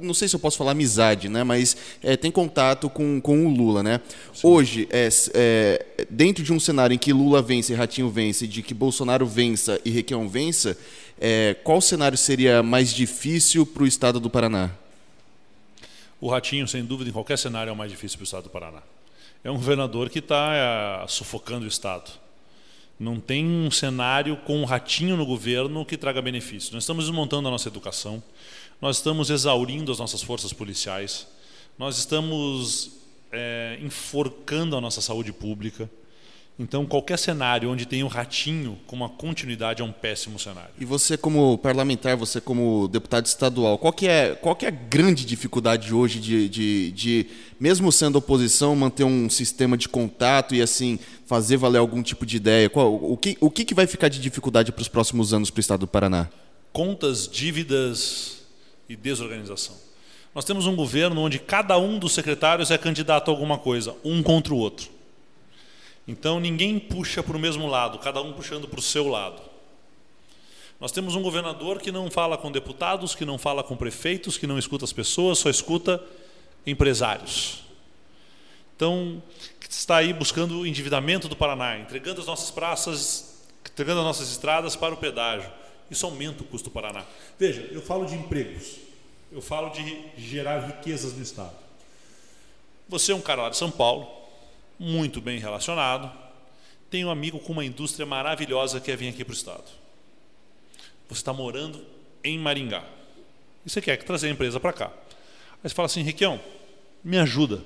não 0.00 0.14
sei 0.14 0.28
se 0.28 0.34
eu 0.34 0.40
posso 0.40 0.56
falar 0.56 0.72
amizade, 0.72 1.28
né? 1.28 1.44
Mas 1.44 1.76
é, 2.02 2.16
tem 2.16 2.30
contato 2.30 2.90
com, 2.90 3.20
com 3.20 3.46
o 3.46 3.50
Lula, 3.50 3.82
né? 3.82 4.00
Sim. 4.32 4.46
Hoje, 4.46 4.88
é, 4.90 5.08
é, 5.34 6.06
dentro 6.10 6.42
de 6.42 6.52
um 6.52 6.58
cenário 6.58 6.94
em 6.94 6.98
que 6.98 7.12
Lula 7.12 7.40
vence 7.40 7.72
e 7.72 7.76
Ratinho 7.76 8.10
vence, 8.10 8.46
de 8.46 8.62
que 8.62 8.74
Bolsonaro 8.74 9.26
vença 9.26 9.80
e 9.84 9.90
Requião 9.90 10.28
vença, 10.28 10.76
é, 11.20 11.56
qual 11.62 11.80
cenário 11.80 12.18
seria 12.18 12.62
mais 12.62 12.92
difícil 12.92 13.64
para 13.64 13.82
o 13.82 13.86
Estado 13.86 14.20
do 14.20 14.30
Paraná? 14.30 14.70
O 16.20 16.28
Ratinho, 16.28 16.66
sem 16.66 16.84
dúvida, 16.84 17.10
em 17.10 17.12
qualquer 17.12 17.38
cenário 17.38 17.70
é 17.70 17.72
o 17.72 17.76
mais 17.76 17.90
difícil 17.90 18.18
para 18.18 18.24
o 18.24 18.26
Estado 18.26 18.44
do 18.44 18.50
Paraná. 18.50 18.82
É 19.44 19.50
um 19.50 19.54
governador 19.54 20.10
que 20.10 20.18
está 20.18 20.52
é, 20.54 21.06
sufocando 21.08 21.64
o 21.64 21.68
Estado. 21.68 22.10
Não 22.98 23.20
tem 23.20 23.46
um 23.46 23.70
cenário 23.70 24.36
com 24.38 24.60
o 24.60 24.64
Ratinho 24.64 25.16
no 25.16 25.24
governo 25.24 25.84
que 25.84 25.96
traga 25.96 26.20
benefícios. 26.20 26.72
Nós 26.72 26.82
estamos 26.82 27.04
desmontando 27.04 27.46
a 27.46 27.50
nossa 27.50 27.68
educação, 27.68 28.22
nós 28.80 28.96
estamos 28.96 29.30
exaurindo 29.30 29.92
as 29.92 29.98
nossas 29.98 30.20
forças 30.20 30.52
policiais, 30.52 31.28
nós 31.78 31.96
estamos 31.98 32.90
é, 33.30 33.78
enforcando 33.80 34.76
a 34.76 34.80
nossa 34.80 35.00
saúde 35.00 35.32
pública. 35.32 35.88
Então, 36.60 36.84
qualquer 36.84 37.16
cenário 37.16 37.70
onde 37.70 37.86
tem 37.86 38.02
um 38.02 38.08
ratinho 38.08 38.76
com 38.84 38.96
uma 38.96 39.08
continuidade 39.08 39.80
é 39.80 39.84
um 39.84 39.92
péssimo 39.92 40.40
cenário. 40.40 40.70
E 40.76 40.84
você, 40.84 41.16
como 41.16 41.56
parlamentar, 41.58 42.16
você 42.16 42.40
como 42.40 42.88
deputado 42.88 43.26
estadual, 43.26 43.78
qual 43.78 43.92
que 43.92 44.08
é, 44.08 44.34
qual 44.34 44.56
que 44.56 44.64
é 44.64 44.68
a 44.68 44.72
grande 44.72 45.24
dificuldade 45.24 45.94
hoje 45.94 46.18
de, 46.18 46.48
de, 46.48 46.90
de, 46.90 47.26
mesmo 47.60 47.92
sendo 47.92 48.16
oposição, 48.16 48.74
manter 48.74 49.04
um 49.04 49.30
sistema 49.30 49.76
de 49.76 49.88
contato 49.88 50.52
e 50.52 50.60
assim 50.60 50.98
fazer 51.26 51.56
valer 51.56 51.78
algum 51.78 52.02
tipo 52.02 52.26
de 52.26 52.38
ideia? 52.38 52.68
Qual, 52.68 52.92
o, 52.92 53.16
que, 53.16 53.38
o 53.40 53.50
que, 53.50 53.64
que 53.64 53.74
vai 53.74 53.86
ficar 53.86 54.08
de 54.08 54.20
dificuldade 54.20 54.72
para 54.72 54.82
os 54.82 54.88
próximos 54.88 55.32
anos 55.32 55.50
para 55.50 55.60
o 55.60 55.60
estado 55.60 55.80
do 55.80 55.86
Paraná? 55.86 56.28
Contas, 56.72 57.28
dívidas 57.28 58.38
e 58.88 58.96
desorganização. 58.96 59.76
Nós 60.34 60.44
temos 60.44 60.66
um 60.66 60.74
governo 60.74 61.20
onde 61.20 61.38
cada 61.38 61.78
um 61.78 62.00
dos 62.00 62.14
secretários 62.14 62.72
é 62.72 62.78
candidato 62.78 63.30
a 63.30 63.32
alguma 63.32 63.58
coisa, 63.58 63.94
um 64.04 64.24
contra 64.24 64.52
o 64.52 64.58
outro. 64.58 64.97
Então 66.08 66.40
ninguém 66.40 66.78
puxa 66.78 67.22
para 67.22 67.36
o 67.36 67.38
mesmo 67.38 67.66
lado, 67.66 67.98
cada 67.98 68.22
um 68.22 68.32
puxando 68.32 68.66
para 68.66 68.78
o 68.78 68.82
seu 68.82 69.06
lado. 69.06 69.42
Nós 70.80 70.90
temos 70.90 71.14
um 71.14 71.22
governador 71.22 71.80
que 71.80 71.92
não 71.92 72.10
fala 72.10 72.38
com 72.38 72.50
deputados, 72.50 73.14
que 73.14 73.26
não 73.26 73.36
fala 73.36 73.62
com 73.62 73.76
prefeitos, 73.76 74.38
que 74.38 74.46
não 74.46 74.58
escuta 74.58 74.84
as 74.84 74.92
pessoas, 74.92 75.38
só 75.38 75.50
escuta 75.50 76.02
empresários. 76.64 77.62
Então, 78.74 79.22
está 79.68 79.96
aí 79.96 80.12
buscando 80.12 80.60
o 80.60 80.66
endividamento 80.66 81.28
do 81.28 81.36
Paraná, 81.36 81.78
entregando 81.78 82.20
as 82.20 82.26
nossas 82.26 82.50
praças, 82.50 83.42
entregando 83.70 84.00
as 84.00 84.06
nossas 84.06 84.30
estradas 84.30 84.76
para 84.76 84.94
o 84.94 84.96
pedágio. 84.96 85.50
Isso 85.90 86.06
aumenta 86.06 86.42
o 86.42 86.46
custo 86.46 86.70
do 86.70 86.72
Paraná. 86.72 87.04
Veja, 87.38 87.68
eu 87.72 87.82
falo 87.82 88.06
de 88.06 88.14
empregos, 88.14 88.76
eu 89.32 89.42
falo 89.42 89.70
de 89.70 90.04
gerar 90.16 90.60
riquezas 90.60 91.12
no 91.12 91.22
Estado. 91.22 91.56
Você 92.88 93.10
é 93.12 93.14
um 93.14 93.20
cara 93.20 93.42
lá 93.42 93.50
de 93.50 93.56
São 93.56 93.70
Paulo, 93.70 94.08
muito 94.78 95.20
bem 95.20 95.38
relacionado, 95.38 96.10
tem 96.90 97.04
um 97.04 97.10
amigo 97.10 97.38
com 97.38 97.52
uma 97.52 97.64
indústria 97.64 98.06
maravilhosa 98.06 98.80
que 98.80 98.86
quer 98.86 98.96
vir 98.96 99.08
aqui 99.08 99.24
para 99.24 99.32
o 99.32 99.36
estado. 99.36 99.64
Você 101.08 101.20
está 101.20 101.32
morando 101.32 101.84
em 102.22 102.38
Maringá. 102.38 102.84
E 103.64 103.70
você 103.70 103.80
quer 103.80 103.96
trazer 104.02 104.28
a 104.28 104.30
empresa 104.30 104.58
para 104.60 104.72
cá. 104.72 104.86
Aí 104.86 105.68
você 105.68 105.74
fala 105.74 105.86
assim, 105.86 106.02
Requião, 106.02 106.40
me 107.02 107.18
ajuda. 107.18 107.62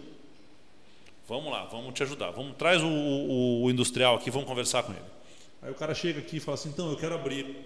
Vamos 1.29 1.53
lá, 1.53 1.64
vamos 1.64 1.94
te 1.94 2.03
ajudar. 2.03 2.31
Vamos, 2.31 2.57
traz 2.57 2.83
o, 2.83 2.88
o, 2.88 3.64
o 3.64 3.70
industrial 3.70 4.16
aqui, 4.16 4.31
vamos 4.31 4.48
conversar 4.48 4.83
com 4.83 4.92
ele. 4.92 5.05
Aí 5.62 5.70
o 5.70 5.75
cara 5.75 5.94
chega 5.94 6.18
aqui 6.18 6.38
e 6.38 6.40
fala 6.40 6.57
assim, 6.57 6.70
então 6.70 6.90
eu 6.90 6.96
quero 6.96 7.14
abrir 7.14 7.57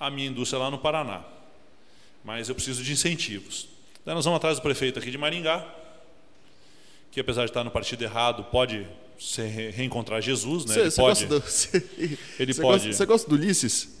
a 0.00 0.10
minha 0.10 0.28
indústria 0.28 0.58
lá 0.58 0.70
no 0.70 0.78
Paraná. 0.78 1.22
Mas 2.24 2.48
eu 2.48 2.54
preciso 2.54 2.82
de 2.82 2.92
incentivos. 2.92 3.68
Daí 4.04 4.14
nós 4.14 4.24
vamos 4.24 4.38
atrás 4.38 4.56
do 4.56 4.62
prefeito 4.62 4.98
aqui 4.98 5.10
de 5.10 5.18
Maringá, 5.18 5.64
que 7.14 7.20
apesar 7.20 7.44
de 7.44 7.50
estar 7.50 7.62
no 7.62 7.70
partido 7.70 8.02
errado, 8.02 8.42
pode 8.50 8.84
se 9.18 9.40
reencontrar 9.42 10.20
Jesus, 10.20 10.64
né? 10.66 10.74
Cê, 10.74 10.80
ele 10.80 10.90
cê 10.90 11.00
pode. 11.00 11.26
Do, 11.26 11.40
cê, 11.46 11.84
ele 12.40 12.54
pode. 12.54 12.88
Gosta, 12.88 12.92
você 12.92 13.06
gosta 13.06 13.30
do 13.30 13.36
Ulisses? 13.36 13.94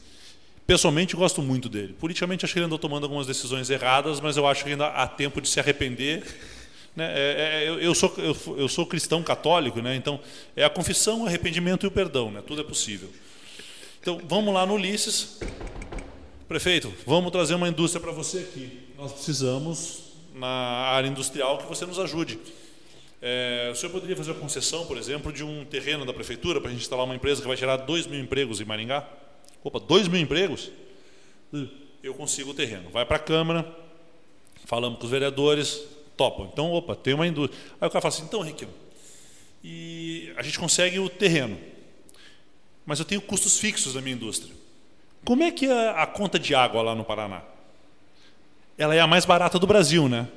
Pessoalmente, 0.66 1.14
gosto 1.14 1.40
muito 1.40 1.68
dele. 1.68 1.94
Politicamente, 2.00 2.44
acho 2.44 2.52
que 2.52 2.58
ele 2.58 2.66
andou 2.66 2.78
tomando 2.78 3.04
algumas 3.04 3.26
decisões 3.26 3.70
erradas, 3.70 4.20
mas 4.20 4.36
eu 4.36 4.46
acho 4.46 4.64
que 4.64 4.70
ainda 4.70 4.88
há 4.88 5.06
tempo 5.06 5.40
de 5.40 5.48
se 5.48 5.60
arrepender. 5.60 6.24
Né? 6.96 7.10
É, 7.12 7.64
é, 7.64 7.68
eu, 7.68 7.80
eu, 7.80 7.92
sou, 7.92 8.14
eu, 8.18 8.36
eu, 8.56 8.68
sou 8.68 8.86
cristão 8.86 9.20
católico, 9.20 9.82
né? 9.82 9.96
então 9.96 10.20
é 10.54 10.62
a 10.62 10.70
confissão, 10.70 11.24
o 11.24 11.26
arrependimento 11.26 11.82
e 11.82 11.88
o 11.88 11.90
perdão. 11.90 12.30
Né? 12.30 12.40
Tudo 12.46 12.60
é 12.60 12.64
possível. 12.64 13.10
Então, 14.00 14.20
vamos 14.28 14.54
lá 14.54 14.64
no 14.64 14.74
Ulisses. 14.74 15.40
Prefeito, 16.46 16.94
vamos 17.04 17.32
trazer 17.32 17.56
uma 17.56 17.68
indústria 17.68 18.00
para 18.00 18.12
você 18.12 18.38
aqui. 18.38 18.78
Nós 18.96 19.10
precisamos, 19.10 20.04
na 20.36 20.46
área 20.46 21.08
industrial, 21.08 21.58
que 21.58 21.66
você 21.66 21.84
nos 21.84 21.98
ajude. 21.98 22.38
É, 23.26 23.70
o 23.72 23.74
senhor 23.74 23.90
poderia 23.90 24.14
fazer 24.14 24.32
a 24.32 24.34
concessão, 24.34 24.84
por 24.84 24.98
exemplo, 24.98 25.32
de 25.32 25.42
um 25.42 25.64
terreno 25.64 26.04
da 26.04 26.12
prefeitura 26.12 26.60
para 26.60 26.68
a 26.68 26.72
gente 26.72 26.82
instalar 26.82 27.06
uma 27.06 27.14
empresa 27.14 27.40
que 27.40 27.48
vai 27.48 27.56
gerar 27.56 27.78
2 27.78 28.06
mil 28.06 28.20
empregos 28.20 28.60
em 28.60 28.66
Maringá? 28.66 29.02
Opa, 29.62 29.80
2 29.80 30.08
mil 30.08 30.20
empregos? 30.20 30.70
Eu 32.02 32.12
consigo 32.12 32.50
o 32.50 32.54
terreno. 32.54 32.90
Vai 32.90 33.06
para 33.06 33.16
a 33.16 33.18
Câmara, 33.18 33.66
falamos 34.66 34.98
com 34.98 35.06
os 35.06 35.10
vereadores, 35.10 35.86
topam. 36.18 36.50
Então, 36.52 36.70
opa, 36.70 36.94
tem 36.94 37.14
uma 37.14 37.26
indústria. 37.26 37.58
Aí 37.80 37.88
o 37.88 37.90
cara 37.90 38.02
fala 38.02 38.12
assim, 38.12 38.24
então, 38.24 38.42
Henrique, 38.44 38.68
e 39.62 40.30
a 40.36 40.42
gente 40.42 40.58
consegue 40.58 40.98
o 40.98 41.08
terreno, 41.08 41.58
mas 42.84 42.98
eu 42.98 43.06
tenho 43.06 43.22
custos 43.22 43.58
fixos 43.58 43.94
da 43.94 44.02
minha 44.02 44.14
indústria. 44.14 44.54
Como 45.24 45.42
é 45.42 45.50
que 45.50 45.64
é 45.64 45.88
a 45.98 46.06
conta 46.06 46.38
de 46.38 46.54
água 46.54 46.82
lá 46.82 46.94
no 46.94 47.06
Paraná? 47.06 47.42
Ela 48.76 48.94
é 48.94 49.00
a 49.00 49.06
mais 49.06 49.24
barata 49.24 49.58
do 49.58 49.66
Brasil, 49.66 50.10
né? 50.10 50.28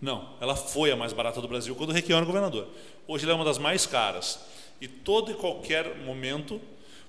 Não, 0.00 0.34
ela 0.40 0.54
foi 0.54 0.90
a 0.92 0.96
mais 0.96 1.12
barata 1.12 1.40
do 1.40 1.48
Brasil 1.48 1.74
quando 1.74 1.90
o 1.90 1.92
Requião 1.92 2.16
era 2.18 2.26
governador. 2.26 2.68
Hoje 3.06 3.24
ela 3.24 3.32
é 3.32 3.34
uma 3.34 3.44
das 3.44 3.58
mais 3.58 3.84
caras. 3.84 4.38
E 4.80 4.86
todo 4.86 5.32
e 5.32 5.34
qualquer 5.34 5.96
momento 5.98 6.60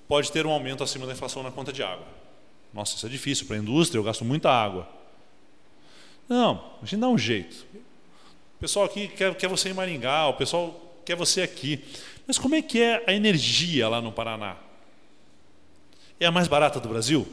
pode 0.08 0.32
ter 0.32 0.46
um 0.46 0.50
aumento 0.50 0.84
acima 0.84 1.06
da 1.06 1.14
inflação 1.14 1.44
na 1.44 1.52
conta 1.52 1.72
de 1.72 1.84
água. 1.84 2.06
Nossa, 2.74 2.96
isso 2.96 3.06
é 3.06 3.10
difícil 3.10 3.46
para 3.46 3.56
a 3.56 3.60
indústria, 3.60 4.00
eu 4.00 4.04
gasto 4.04 4.26
muita 4.26 4.50
água. 4.50 4.88
Não, 6.28 6.64
a 6.82 6.86
gente 6.86 7.00
dá 7.00 7.10
um 7.10 7.18
jeito. 7.18 7.66
O 8.58 8.60
pessoal 8.60 8.86
aqui 8.86 9.08
quer, 9.08 9.34
quer 9.36 9.48
você 9.48 9.70
em 9.70 9.74
Maringá, 9.74 10.28
o 10.28 10.34
pessoal 10.34 10.80
quer 11.06 11.16
você 11.16 11.42
aqui. 11.42 11.84
Mas 12.28 12.38
como 12.38 12.56
é 12.56 12.62
que 12.62 12.82
é 12.82 13.04
a 13.08 13.14
energia 13.14 13.88
lá 13.88 14.02
no 14.02 14.12
Paraná? 14.12 14.58
É 16.20 16.26
a 16.26 16.32
mais 16.32 16.48
barata 16.48 16.80
do 16.80 16.90
Brasil? 16.90 17.28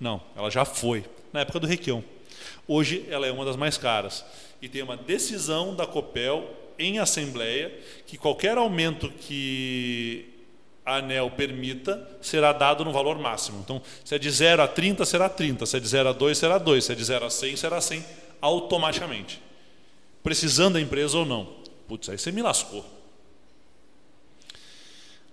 Não, 0.00 0.20
ela 0.36 0.50
já 0.50 0.64
foi, 0.64 1.04
na 1.32 1.40
época 1.40 1.60
do 1.60 1.66
Requião. 1.66 2.02
Hoje 2.66 3.04
ela 3.08 3.26
é 3.26 3.32
uma 3.32 3.44
das 3.44 3.56
mais 3.56 3.76
caras. 3.76 4.24
E 4.64 4.68
tem 4.70 4.80
uma 4.82 4.96
decisão 4.96 5.74
da 5.74 5.86
COPEL 5.86 6.48
em 6.78 6.98
assembleia 6.98 7.70
que 8.06 8.16
qualquer 8.16 8.56
aumento 8.56 9.10
que 9.10 10.24
a 10.86 10.96
ANEL 10.96 11.30
permita 11.32 12.08
será 12.22 12.50
dado 12.50 12.82
no 12.82 12.90
valor 12.90 13.18
máximo. 13.18 13.60
Então, 13.62 13.82
se 14.02 14.14
é 14.14 14.18
de 14.18 14.30
0 14.30 14.62
a 14.62 14.66
30, 14.66 15.04
será 15.04 15.28
30. 15.28 15.66
Se 15.66 15.76
é 15.76 15.80
de 15.80 15.86
0 15.86 16.08
a 16.08 16.12
2, 16.12 16.38
será 16.38 16.56
2. 16.56 16.82
Se 16.82 16.92
é 16.92 16.94
de 16.94 17.04
0 17.04 17.26
a 17.26 17.30
100, 17.30 17.56
será 17.56 17.78
100 17.78 18.06
automaticamente. 18.40 19.38
Precisando 20.22 20.72
da 20.74 20.80
empresa 20.80 21.18
ou 21.18 21.26
não. 21.26 21.46
Putz, 21.86 22.08
aí 22.08 22.16
você 22.16 22.32
me 22.32 22.40
lascou. 22.40 22.86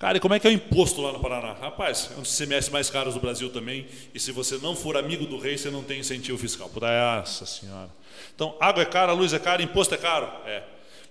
Cara, 0.01 0.17
e 0.17 0.19
como 0.19 0.33
é 0.33 0.39
que 0.39 0.47
é 0.47 0.49
o 0.49 0.53
imposto 0.53 0.99
lá 0.99 1.13
no 1.13 1.19
Paraná? 1.19 1.53
Rapaz, 1.53 2.09
é 2.11 2.17
um 2.17 2.23
dos 2.23 2.35
CMS 2.35 2.69
mais 2.71 2.89
caros 2.89 3.13
do 3.13 3.19
Brasil 3.19 3.51
também. 3.51 3.85
E 4.15 4.19
se 4.19 4.31
você 4.31 4.57
não 4.57 4.75
for 4.75 4.97
amigo 4.97 5.27
do 5.27 5.37
rei, 5.37 5.59
você 5.59 5.69
não 5.69 5.83
tem 5.83 5.99
incentivo 5.99 6.39
fiscal. 6.39 6.71
Nossa 6.73 7.45
senhora. 7.45 7.91
Então, 8.33 8.55
água 8.59 8.81
é 8.81 8.85
cara, 8.87 9.13
luz 9.13 9.31
é 9.31 9.37
cara, 9.37 9.61
imposto 9.61 9.93
é 9.93 9.99
caro? 9.99 10.25
É. 10.47 10.63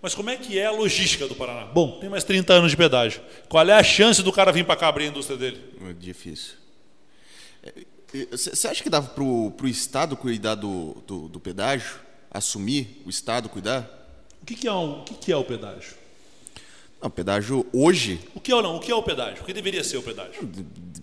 Mas 0.03 0.13
como 0.13 0.29
é 0.29 0.37
que 0.37 0.59
é 0.59 0.67
a 0.67 0.73
logística 0.73 1.29
do 1.29 1.37
Paraná? 1.37 1.67
Bom, 1.67 2.01
tem 2.01 2.11
mais 2.11 2.25
30 2.25 2.53
anos 2.53 2.73
de 2.73 2.77
pedágio. 2.77 3.23
Qual 3.49 3.65
é 3.65 3.75
a 3.75 3.83
chance 3.85 4.25
do 4.25 4.33
cara 4.33 4.51
vir 4.51 4.67
para 4.67 4.75
cá 4.75 4.89
abrir 4.89 5.05
a 5.05 5.09
indústria 5.11 5.39
dele? 5.39 5.63
É 5.89 5.93
difícil. 5.93 6.55
Você 8.33 8.67
acha 8.67 8.83
que 8.83 8.91
dava 8.91 9.11
para 9.11 9.23
o 9.23 9.69
Estado 9.69 10.17
cuidar 10.17 10.57
do, 10.57 11.01
do, 11.07 11.29
do, 11.29 11.39
pedágio? 11.39 12.01
Assumir 12.29 13.01
o 13.07 13.11
Estado 13.11 13.49
cuidar? 13.49 13.89
O 14.43 14.47
que, 14.47 14.57
que, 14.57 14.67
é, 14.67 14.73
um, 14.73 15.03
o 15.03 15.05
que, 15.05 15.15
que 15.15 15.31
é 15.31 15.37
o 15.37 15.45
pedágio? 15.45 16.00
Não, 17.03 17.09
pedágio 17.09 17.67
hoje. 17.73 18.21
O 18.35 18.41
que 18.41 18.53
é 18.53 18.55
ou 18.55 18.63
não? 18.63 18.77
O 18.77 18.81
que 18.81 18.93
é 18.93 18.95
o 18.95 19.03
pedágio? 19.03 19.43
O 19.43 19.47
que 19.47 19.55
deveria 19.55 19.83
ser 19.83 19.97
o 19.97 20.03
pedágio? 20.03 20.47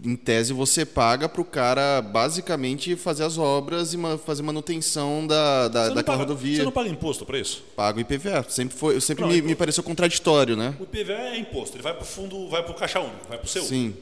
Em 0.03 0.15
tese, 0.15 0.53
você 0.53 0.85
paga 0.85 1.27
para 1.27 1.41
o 1.41 1.45
cara 1.45 2.01
basicamente 2.03 2.95
fazer 2.95 3.23
as 3.23 3.37
obras 3.39 3.95
e 3.95 3.97
fazer 4.23 4.43
manutenção 4.43 5.25
da, 5.25 5.67
da, 5.67 5.89
daquela 5.89 6.03
paga, 6.03 6.17
rodovia. 6.19 6.57
Você 6.57 6.63
não 6.63 6.71
paga 6.71 6.87
imposto 6.87 7.25
para 7.25 7.39
isso? 7.39 7.63
Pago 7.75 7.99
IPVA. 7.99 8.45
Sempre, 8.47 8.77
foi, 8.77 9.01
sempre 9.01 9.23
não, 9.23 9.31
me, 9.31 9.41
me, 9.41 9.55
pareceu 9.55 9.83
contraditório, 9.83 10.55
né? 10.55 10.75
O 10.79 10.83
IPVA 10.83 11.13
é 11.13 11.39
imposto. 11.39 11.75
Ele 11.75 11.83
vai 11.83 11.95
para 11.95 12.03
o 12.03 12.05
fundo, 12.05 12.47
vai 12.47 12.61
para 12.61 12.71
o 12.71 12.75
caixa 12.75 12.99
único, 12.99 13.27
vai 13.27 13.39
para 13.39 13.45
o 13.45 13.49
seu. 13.49 13.63
Sim. 13.63 13.95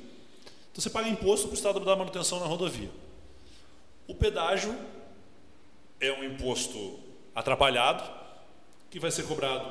Então 0.71 0.81
você 0.81 0.89
paga 0.89 1.07
imposto 1.07 1.47
para 1.47 1.53
o 1.53 1.57
Estado 1.57 1.79
dar 1.79 1.95
manutenção 1.95 2.41
na 2.41 2.45
rodovia. 2.45 2.89
O 4.05 4.13
pedágio 4.13 4.75
é 6.01 6.11
um 6.11 6.25
imposto 6.25 6.99
atrapalhado 7.33 8.03
que 8.91 8.99
vai 8.99 9.11
ser 9.11 9.23
cobrado 9.23 9.65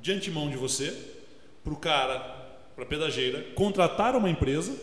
de 0.00 0.12
antemão 0.12 0.48
de 0.48 0.56
você 0.56 1.17
para 1.62 1.72
o 1.72 1.76
cara, 1.76 2.18
para 2.74 2.84
a 2.84 2.86
pedageira, 2.86 3.42
contratar 3.54 4.14
uma 4.16 4.30
empresa 4.30 4.74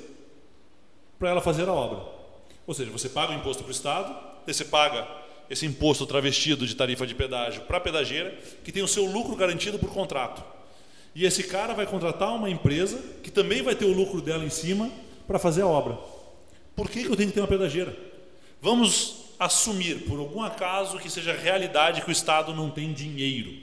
para 1.18 1.30
ela 1.30 1.42
fazer 1.42 1.68
a 1.68 1.74
obra. 1.74 2.06
Ou 2.68 2.74
seja, 2.74 2.92
você 2.92 3.10
paga 3.10 3.34
o 3.34 3.36
imposto 3.36 3.64
para 3.64 3.70
o 3.70 3.74
Estado, 3.74 4.16
você 4.46 4.66
paga 4.66 5.08
esse 5.50 5.66
imposto 5.66 6.06
travestido 6.06 6.66
de 6.66 6.76
tarifa 6.76 7.06
de 7.06 7.14
pedágio 7.14 7.62
para 7.64 7.78
a 7.78 7.82
pedageira, 7.82 8.38
que 8.64 8.72
tem 8.72 8.84
o 8.84 8.88
seu 8.88 9.06
lucro 9.06 9.36
garantido 9.36 9.78
por 9.78 9.90
contrato. 9.90 10.44
E 11.14 11.26
esse 11.26 11.44
cara 11.44 11.74
vai 11.74 11.86
contratar 11.86 12.36
uma 12.36 12.50
empresa 12.50 13.02
que 13.24 13.32
também 13.32 13.62
vai 13.62 13.76
ter 13.76 13.86
o 13.86 13.94
lucro 13.94 14.22
dela 14.22 14.44
em 14.44 14.50
cima 14.50 14.92
para 15.28 15.40
fazer 15.40 15.62
a 15.62 15.68
obra. 15.68 15.98
Por 16.76 16.90
que, 16.90 17.04
que 17.04 17.10
eu 17.10 17.16
tenho 17.16 17.30
que 17.30 17.36
ter 17.36 17.42
uma 17.42 17.48
pedageira? 17.48 17.96
Vamos 18.62 19.26
assumir, 19.40 20.06
por 20.06 20.20
algum 20.20 20.42
acaso, 20.42 21.00
que 21.00 21.10
seja 21.10 21.34
realidade 21.34 22.02
que 22.02 22.10
o 22.10 22.12
Estado 22.12 22.54
não 22.54 22.70
tem 22.70 22.92
dinheiro 22.92 23.54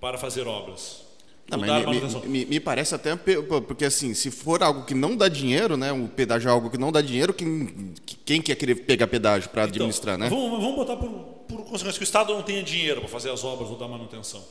para 0.00 0.18
fazer 0.18 0.46
obras. 0.46 1.04
Não, 1.50 1.58
me, 1.58 2.28
me, 2.28 2.44
me, 2.44 2.60
parece 2.60 2.94
até 2.94 3.16
porque 3.16 3.86
assim, 3.86 4.12
se 4.12 4.30
for 4.30 4.62
algo 4.62 4.84
que 4.84 4.94
não 4.94 5.16
dá 5.16 5.28
dinheiro, 5.28 5.78
né, 5.78 5.90
o 5.90 6.06
pedágio 6.06 6.46
é 6.46 6.52
algo 6.52 6.68
que 6.68 6.76
não 6.76 6.92
dá 6.92 7.00
dinheiro, 7.00 7.32
quem, 7.32 7.94
quem 8.26 8.42
quer 8.42 8.54
querer 8.54 8.74
pegar 8.74 9.06
pedágio 9.06 9.48
para 9.48 9.62
então, 9.62 9.70
administrar, 9.70 10.18
né? 10.18 10.28
Vamos, 10.28 10.60
vamos 10.60 10.76
botar 10.76 10.96
por, 10.96 11.08
por 11.48 11.64
consequência 11.64 11.98
que 11.98 12.02
o 12.02 12.04
Estado 12.04 12.34
não 12.34 12.42
tenha 12.42 12.62
dinheiro 12.62 13.00
para 13.00 13.08
fazer 13.08 13.30
as 13.30 13.44
obras 13.44 13.70
ou 13.70 13.78
dar 13.78 13.88
manutenção. 13.88 14.44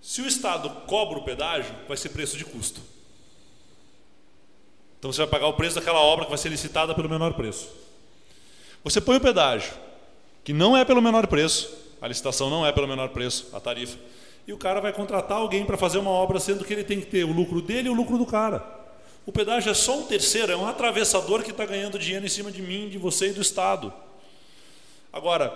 Se 0.00 0.22
o 0.22 0.28
Estado 0.28 0.70
cobra 0.86 1.18
o 1.18 1.24
pedágio, 1.24 1.74
vai 1.88 1.96
ser 1.96 2.10
preço 2.10 2.36
de 2.36 2.44
custo. 2.44 2.80
Então 5.00 5.12
você 5.12 5.22
vai 5.22 5.26
pagar 5.26 5.48
o 5.48 5.54
preço 5.54 5.74
daquela 5.74 5.98
obra 5.98 6.24
que 6.24 6.30
vai 6.30 6.38
ser 6.38 6.50
licitada 6.50 6.94
pelo 6.94 7.08
menor 7.08 7.34
preço. 7.34 7.68
Você 8.84 9.00
põe 9.00 9.16
o 9.16 9.20
pedágio, 9.20 9.72
que 10.44 10.52
não 10.52 10.76
é 10.76 10.84
pelo 10.84 11.02
menor 11.02 11.26
preço, 11.26 11.68
a 12.00 12.06
licitação 12.06 12.48
não 12.48 12.64
é 12.64 12.70
pelo 12.70 12.86
menor 12.86 13.08
preço, 13.08 13.48
a 13.52 13.58
tarifa 13.58 13.98
e 14.46 14.52
o 14.52 14.58
cara 14.58 14.80
vai 14.80 14.92
contratar 14.92 15.38
alguém 15.38 15.64
para 15.64 15.76
fazer 15.76 15.98
uma 15.98 16.10
obra, 16.10 16.38
sendo 16.38 16.64
que 16.64 16.72
ele 16.72 16.84
tem 16.84 17.00
que 17.00 17.06
ter 17.06 17.24
o 17.24 17.32
lucro 17.32 17.62
dele 17.62 17.88
e 17.88 17.90
o 17.90 17.94
lucro 17.94 18.18
do 18.18 18.26
cara. 18.26 18.62
O 19.26 19.32
pedágio 19.32 19.70
é 19.70 19.74
só 19.74 19.98
um 19.98 20.02
terceiro, 20.02 20.52
é 20.52 20.56
um 20.56 20.66
atravessador 20.66 21.42
que 21.42 21.50
está 21.50 21.64
ganhando 21.64 21.98
dinheiro 21.98 22.26
em 22.26 22.28
cima 22.28 22.52
de 22.52 22.60
mim, 22.60 22.90
de 22.90 22.98
você 22.98 23.28
e 23.28 23.32
do 23.32 23.40
Estado. 23.40 23.92
Agora, 25.10 25.52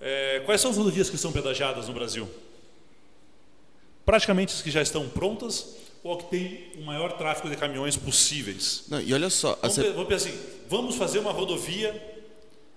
é, 0.00 0.40
quais 0.44 0.60
são 0.60 0.70
as 0.70 0.76
rodovias 0.76 1.10
que 1.10 1.18
são 1.18 1.32
pedagiadas 1.32 1.88
no 1.88 1.94
Brasil? 1.94 2.28
Praticamente 4.04 4.54
as 4.54 4.62
que 4.62 4.70
já 4.70 4.80
estão 4.80 5.08
prontas 5.08 5.76
ou 6.04 6.16
que 6.16 6.26
tem 6.26 6.72
o 6.78 6.82
maior 6.82 7.14
tráfego 7.14 7.50
de 7.50 7.56
caminhões 7.56 7.96
possíveis. 7.96 8.84
Não, 8.88 9.00
e 9.00 9.12
olha 9.12 9.28
só, 9.30 9.58
vamos, 9.60 9.76
vamos 9.76 10.06
pensar 10.06 10.28
assim, 10.28 10.38
vamos 10.68 10.94
fazer 10.94 11.18
uma 11.18 11.32
rodovia 11.32 12.14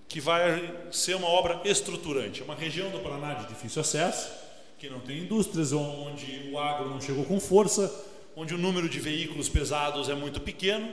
que 0.07 0.19
vai 0.19 0.87
ser 0.91 1.15
uma 1.15 1.27
obra 1.27 1.61
estruturante, 1.65 2.41
uma 2.41 2.55
região 2.55 2.89
do 2.89 2.99
Paraná 2.99 3.35
de 3.35 3.47
difícil 3.47 3.81
acesso 3.81 4.48
que 4.79 4.89
não 4.89 4.99
tem 5.01 5.19
indústrias, 5.19 5.73
onde 5.73 6.49
o 6.51 6.57
agro 6.57 6.89
não 6.89 7.01
chegou 7.01 7.25
com 7.25 7.37
força, 7.39 7.93
onde 8.35 8.55
o 8.55 8.57
número 8.57 8.87
de 8.87 8.97
veículos 8.99 9.49
pesados 9.49 10.07
é 10.07 10.15
muito 10.15 10.39
pequeno. 10.39 10.89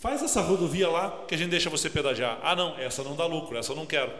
Faz 0.00 0.22
essa 0.22 0.40
rodovia 0.40 0.88
lá 0.88 1.24
que 1.28 1.34
a 1.36 1.38
gente 1.38 1.50
deixa 1.50 1.70
você 1.70 1.88
pedagiar. 1.88 2.40
Ah, 2.42 2.56
não, 2.56 2.76
essa 2.76 3.04
não 3.04 3.14
dá 3.14 3.26
lucro, 3.26 3.56
essa 3.56 3.72
eu 3.72 3.76
não 3.76 3.86
quero. 3.86 4.12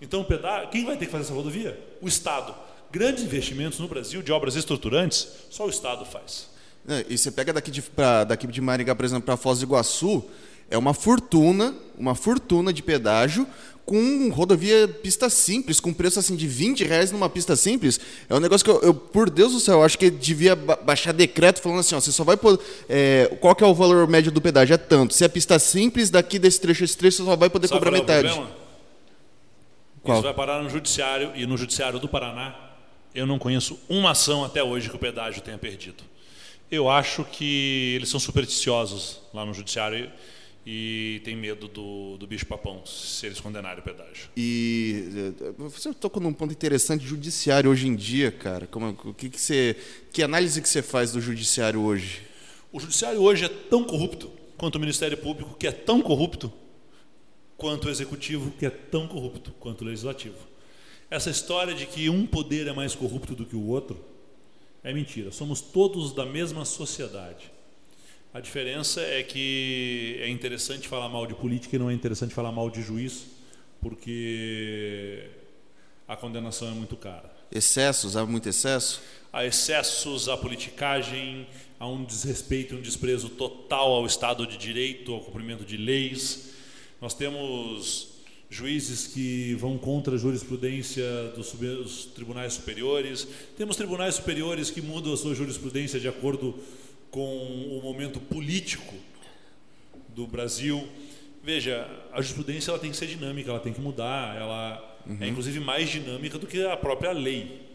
Então, 0.00 0.26
quem 0.70 0.86
vai 0.86 0.96
ter 0.96 1.04
que 1.04 1.12
fazer 1.12 1.24
essa 1.24 1.34
rodovia? 1.34 1.78
O 2.00 2.08
Estado. 2.08 2.54
Grandes 2.90 3.22
investimentos 3.22 3.78
no 3.78 3.86
Brasil 3.86 4.22
de 4.22 4.32
obras 4.32 4.56
estruturantes, 4.56 5.28
só 5.50 5.66
o 5.66 5.70
Estado 5.70 6.06
faz. 6.06 6.48
É, 6.88 7.04
e 7.10 7.18
você 7.18 7.30
pega 7.30 7.52
daqui 7.52 7.70
de, 7.70 7.82
pra, 7.82 8.24
daqui 8.24 8.46
de 8.46 8.60
Maringá, 8.62 8.94
por 8.94 9.04
exemplo, 9.04 9.24
para 9.24 9.36
Foz 9.36 9.58
do 9.58 9.66
Iguaçu, 9.66 10.24
é 10.70 10.78
uma 10.78 10.94
fortuna, 10.94 11.74
uma 11.98 12.14
fortuna 12.14 12.72
de 12.72 12.82
pedágio, 12.82 13.46
com 13.88 14.28
rodovia 14.28 14.86
pista 14.86 15.30
simples, 15.30 15.80
com 15.80 15.94
preço 15.94 16.18
assim 16.18 16.36
de 16.36 16.46
20 16.46 16.84
reais 16.84 17.10
numa 17.10 17.30
pista 17.30 17.56
simples, 17.56 17.98
é 18.28 18.34
um 18.34 18.38
negócio 18.38 18.62
que 18.62 18.70
eu, 18.70 18.82
eu 18.82 18.92
por 18.92 19.30
Deus 19.30 19.54
do 19.54 19.60
céu, 19.60 19.76
eu 19.76 19.82
acho 19.82 19.98
que 19.98 20.10
devia 20.10 20.54
baixar 20.54 21.12
decreto 21.12 21.62
falando 21.62 21.78
assim, 21.78 21.94
ó, 21.94 22.00
você 22.00 22.12
só 22.12 22.22
vai 22.22 22.36
poder, 22.36 22.62
é, 22.86 23.34
qual 23.40 23.54
que 23.54 23.64
é 23.64 23.66
o 23.66 23.72
valor 23.72 24.06
médio 24.06 24.30
do 24.30 24.42
pedágio? 24.42 24.74
É 24.74 24.76
tanto. 24.76 25.14
Se 25.14 25.24
é 25.24 25.28
pista 25.28 25.58
simples, 25.58 26.10
daqui 26.10 26.38
desse 26.38 26.60
trecho, 26.60 26.84
esse 26.84 26.98
trecho, 26.98 27.16
você 27.16 27.24
só 27.24 27.34
vai 27.34 27.48
poder 27.48 27.66
Sabe 27.66 27.78
cobrar 27.78 27.96
é 27.96 28.00
metade. 28.00 28.28
Isso 28.28 30.22
vai 30.22 30.34
parar 30.34 30.62
no 30.62 30.68
judiciário 30.68 31.32
e 31.34 31.46
no 31.46 31.56
judiciário 31.56 31.98
do 31.98 32.08
Paraná, 32.10 32.54
eu 33.14 33.26
não 33.26 33.38
conheço 33.38 33.80
uma 33.88 34.10
ação 34.10 34.44
até 34.44 34.62
hoje 34.62 34.90
que 34.90 34.96
o 34.96 34.98
pedágio 34.98 35.40
tenha 35.40 35.56
perdido. 35.56 36.04
Eu 36.70 36.90
acho 36.90 37.24
que 37.24 37.94
eles 37.96 38.10
são 38.10 38.20
supersticiosos 38.20 39.22
lá 39.32 39.46
no 39.46 39.54
judiciário 39.54 40.04
e 40.04 40.10
tem 41.24 41.34
medo 41.34 41.68
do, 41.68 42.16
do 42.18 42.26
bicho-papão 42.26 42.84
se 42.84 43.26
eles 43.26 43.40
condenarem 43.40 43.80
o 43.80 43.82
pedágio. 43.82 44.28
E 44.36 45.32
eh, 45.40 45.52
você 45.56 45.94
tocou 45.94 46.22
num 46.22 46.32
ponto 46.32 46.52
interessante, 46.52 47.06
judiciário 47.06 47.70
hoje 47.70 47.86
em 47.86 47.96
dia, 47.96 48.30
cara. 48.30 48.66
Como, 48.66 48.90
o 49.04 49.14
que, 49.14 49.30
que, 49.30 49.40
você, 49.40 49.76
que 50.12 50.22
análise 50.22 50.60
que 50.60 50.68
você 50.68 50.82
faz 50.82 51.12
do 51.12 51.20
judiciário 51.20 51.80
hoje? 51.80 52.22
O 52.72 52.78
judiciário 52.78 53.20
hoje 53.20 53.44
é 53.44 53.48
tão 53.48 53.84
corrupto 53.84 54.30
quanto 54.56 54.76
o 54.76 54.80
Ministério 54.80 55.16
Público, 55.16 55.56
que 55.56 55.66
é 55.66 55.72
tão 55.72 56.02
corrupto 56.02 56.52
quanto 57.56 57.88
o 57.88 57.90
Executivo, 57.90 58.50
que 58.52 58.66
é 58.66 58.70
tão 58.70 59.08
corrupto 59.08 59.52
quanto 59.58 59.82
o 59.82 59.84
Legislativo. 59.84 60.36
Essa 61.10 61.30
história 61.30 61.74
de 61.74 61.86
que 61.86 62.10
um 62.10 62.26
poder 62.26 62.66
é 62.66 62.72
mais 62.72 62.94
corrupto 62.94 63.34
do 63.34 63.46
que 63.46 63.56
o 63.56 63.66
outro 63.66 63.98
é 64.84 64.92
mentira. 64.92 65.32
Somos 65.32 65.60
todos 65.60 66.12
da 66.12 66.26
mesma 66.26 66.64
sociedade. 66.64 67.50
A 68.32 68.40
diferença 68.40 69.00
é 69.00 69.22
que 69.22 70.18
é 70.20 70.28
interessante 70.28 70.86
falar 70.86 71.08
mal 71.08 71.26
de 71.26 71.34
política 71.34 71.76
e 71.76 71.78
não 71.78 71.88
é 71.88 71.94
interessante 71.94 72.34
falar 72.34 72.52
mal 72.52 72.68
de 72.68 72.82
juiz, 72.82 73.26
porque 73.80 75.24
a 76.06 76.14
condenação 76.14 76.68
é 76.68 76.72
muito 76.72 76.94
cara. 76.94 77.34
Excessos, 77.50 78.16
há 78.16 78.26
muito 78.26 78.46
excesso? 78.46 79.00
Há 79.32 79.46
excessos, 79.46 80.28
há 80.28 80.36
politicagem, 80.36 81.46
há 81.80 81.88
um 81.88 82.04
desrespeito, 82.04 82.74
um 82.74 82.82
desprezo 82.82 83.30
total 83.30 83.92
ao 83.92 84.04
Estado 84.04 84.46
de 84.46 84.58
Direito, 84.58 85.14
ao 85.14 85.20
cumprimento 85.20 85.64
de 85.64 85.78
leis. 85.78 86.50
Nós 87.00 87.14
temos 87.14 88.08
juízes 88.50 89.06
que 89.06 89.54
vão 89.54 89.78
contra 89.78 90.16
a 90.16 90.18
jurisprudência 90.18 91.04
dos 91.34 92.06
tribunais 92.14 92.54
superiores, 92.54 93.26
temos 93.56 93.76
tribunais 93.76 94.16
superiores 94.16 94.70
que 94.70 94.82
mudam 94.82 95.14
a 95.14 95.16
sua 95.16 95.34
jurisprudência 95.34 95.98
de 95.98 96.08
acordo 96.08 96.52
com 96.52 96.87
o 97.16 97.80
momento 97.82 98.20
político 98.20 98.94
do 100.08 100.26
Brasil. 100.26 100.88
Veja, 101.42 101.88
a 102.12 102.20
jurisprudência 102.20 102.70
ela 102.70 102.78
tem 102.78 102.90
que 102.90 102.96
ser 102.96 103.06
dinâmica, 103.06 103.50
ela 103.50 103.60
tem 103.60 103.72
que 103.72 103.80
mudar, 103.80 104.36
ela 104.36 104.98
é 105.06 105.10
uhum. 105.10 105.18
é 105.20 105.28
inclusive 105.28 105.60
mais 105.60 105.88
dinâmica 105.88 106.38
do 106.38 106.46
que 106.46 106.64
a 106.64 106.76
própria 106.76 107.12
lei. 107.12 107.66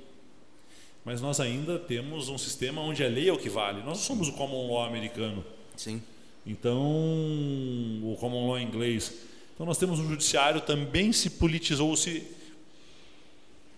Mas 1.05 1.19
nós 1.21 1.39
ainda 1.39 1.79
temos 1.79 2.29
um 2.29 2.37
sistema 2.37 2.81
onde 2.81 3.03
a 3.03 3.07
lei 3.07 3.29
é 3.29 3.33
o 3.33 3.37
que 3.37 3.49
vale. 3.49 3.79
Nós 3.79 3.85
não 3.85 3.95
somos 3.95 4.27
o 4.29 4.33
common 4.33 4.71
law 4.71 4.85
americano. 4.85 5.43
Sim. 5.75 6.01
Então, 6.45 6.81
o 6.81 8.15
common 8.19 8.47
law 8.47 8.59
inglês. 8.59 9.13
Então 9.53 9.65
nós 9.65 9.77
temos 9.77 9.99
um 9.99 10.07
judiciário 10.07 10.61
também 10.61 11.11
se 11.11 11.29
politizou, 11.31 11.95
se 11.95 12.23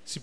se 0.03 0.21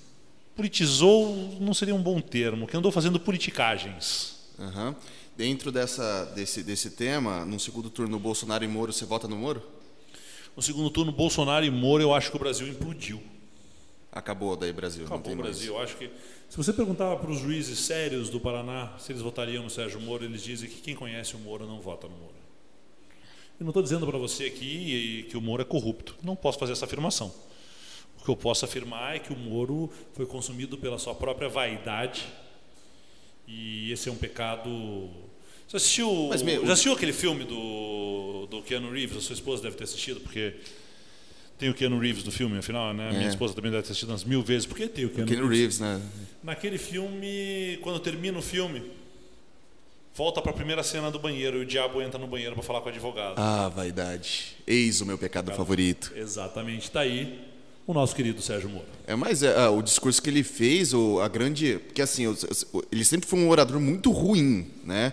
politizou, 0.54 1.58
não 1.60 1.74
seria 1.74 1.94
um 1.94 2.02
bom 2.02 2.20
termo, 2.20 2.66
que 2.66 2.76
andou 2.76 2.92
fazendo 2.92 3.18
politicagens. 3.18 4.38
Uhum. 4.58 4.94
Dentro 5.36 5.72
dessa, 5.72 6.26
desse, 6.34 6.62
desse 6.62 6.90
tema, 6.90 7.44
no 7.44 7.58
segundo 7.58 7.88
turno, 7.88 8.18
Bolsonaro 8.18 8.64
e 8.64 8.68
Moro, 8.68 8.92
você 8.92 9.06
vota 9.06 9.26
no 9.26 9.36
Moro? 9.36 9.62
No 10.54 10.62
segundo 10.62 10.90
turno, 10.90 11.10
Bolsonaro 11.10 11.64
e 11.64 11.70
Moro, 11.70 12.02
eu 12.02 12.12
acho 12.12 12.30
que 12.30 12.36
o 12.36 12.40
Brasil 12.40 12.68
implodiu. 12.68 13.22
Acabou 14.12 14.54
daí 14.54 14.72
Brasil. 14.74 15.06
Acabou 15.06 15.32
o 15.32 15.36
Brasil. 15.36 15.72
Eu 15.72 15.80
acho 15.80 15.96
que 15.96 16.10
se 16.50 16.56
você 16.56 16.70
perguntava 16.70 17.16
para 17.16 17.30
os 17.30 17.38
juízes 17.38 17.78
sérios 17.78 18.28
do 18.28 18.38
Paraná 18.38 18.92
se 18.98 19.10
eles 19.10 19.22
votariam 19.22 19.62
no 19.62 19.70
Sérgio 19.70 19.98
Moro, 19.98 20.22
eles 20.22 20.42
dizem 20.42 20.68
que 20.68 20.82
quem 20.82 20.94
conhece 20.94 21.34
o 21.34 21.38
Moro 21.38 21.66
não 21.66 21.80
vota 21.80 22.06
no 22.06 22.14
Moro. 22.16 22.34
Eu 23.58 23.64
não 23.64 23.70
estou 23.70 23.82
dizendo 23.82 24.06
para 24.06 24.18
você 24.18 24.44
aqui 24.44 25.26
que 25.30 25.36
o 25.38 25.40
Moro 25.40 25.62
é 25.62 25.64
corrupto. 25.64 26.14
Não 26.22 26.36
posso 26.36 26.58
fazer 26.58 26.72
essa 26.72 26.84
afirmação. 26.84 27.32
O 28.20 28.24
que 28.24 28.30
eu 28.30 28.36
posso 28.36 28.66
afirmar 28.66 29.16
é 29.16 29.18
que 29.18 29.32
o 29.32 29.36
Moro 29.36 29.90
foi 30.12 30.26
consumido 30.26 30.76
pela 30.76 30.98
sua 30.98 31.14
própria 31.14 31.48
vaidade 31.48 32.30
e 33.52 33.92
esse 33.92 34.08
é 34.08 34.12
um 34.12 34.16
pecado 34.16 35.10
você 35.72 35.78
assistiu, 35.78 36.30
meu, 36.44 36.66
já 36.66 36.72
assistiu 36.74 36.92
aquele 36.92 37.14
filme 37.14 37.44
do, 37.44 38.46
do 38.50 38.60
Keanu 38.60 38.90
Reeves? 38.90 39.16
A 39.16 39.20
sua 39.22 39.32
esposa 39.32 39.62
deve 39.62 39.74
ter 39.74 39.84
assistido, 39.84 40.20
porque 40.20 40.52
tem 41.58 41.70
o 41.70 41.74
Keanu 41.74 41.98
Reeves 41.98 42.22
do 42.22 42.30
filme, 42.30 42.58
afinal, 42.58 42.92
né? 42.92 43.08
É. 43.08 43.12
Minha 43.16 43.28
esposa 43.30 43.54
também 43.54 43.70
deve 43.70 43.82
ter 43.82 43.88
assistido 43.88 44.10
umas 44.10 44.22
mil 44.22 44.42
vezes. 44.42 44.66
Por 44.66 44.76
que 44.76 44.86
tem 44.86 45.06
o 45.06 45.08
Keanu, 45.08 45.24
o 45.24 45.32
Keanu 45.32 45.48
Reeves? 45.48 45.78
Reeves 45.78 46.02
né? 46.02 46.10
Naquele 46.42 46.76
filme, 46.76 47.78
quando 47.80 48.00
termina 48.00 48.38
o 48.38 48.42
filme, 48.42 48.82
volta 50.14 50.42
para 50.42 50.50
a 50.50 50.54
primeira 50.54 50.82
cena 50.82 51.10
do 51.10 51.18
banheiro 51.18 51.56
e 51.56 51.62
o 51.62 51.66
diabo 51.66 52.02
entra 52.02 52.18
no 52.18 52.26
banheiro 52.26 52.54
para 52.54 52.62
falar 52.62 52.82
com 52.82 52.90
o 52.90 52.92
advogado. 52.92 53.36
Ah, 53.38 53.70
vaidade. 53.70 54.56
Eis 54.66 55.00
o 55.00 55.06
meu 55.06 55.16
pecado 55.16 55.46
Cara, 55.46 55.56
favorito. 55.56 56.12
Exatamente. 56.14 56.82
Está 56.82 57.00
aí 57.00 57.50
o 57.86 57.92
nosso 57.92 58.14
querido 58.14 58.40
Sérgio 58.40 58.68
Moro. 58.68 58.86
É, 59.06 59.14
mas 59.14 59.42
é, 59.42 59.68
o 59.68 59.82
discurso 59.82 60.22
que 60.22 60.30
ele 60.30 60.42
fez, 60.42 60.94
o, 60.94 61.20
a 61.20 61.28
grande. 61.28 61.78
Porque 61.86 62.02
assim, 62.02 62.24
ele 62.90 63.04
sempre 63.04 63.28
foi 63.28 63.38
um 63.38 63.48
orador 63.48 63.80
muito 63.80 64.10
ruim, 64.10 64.66
né? 64.84 65.12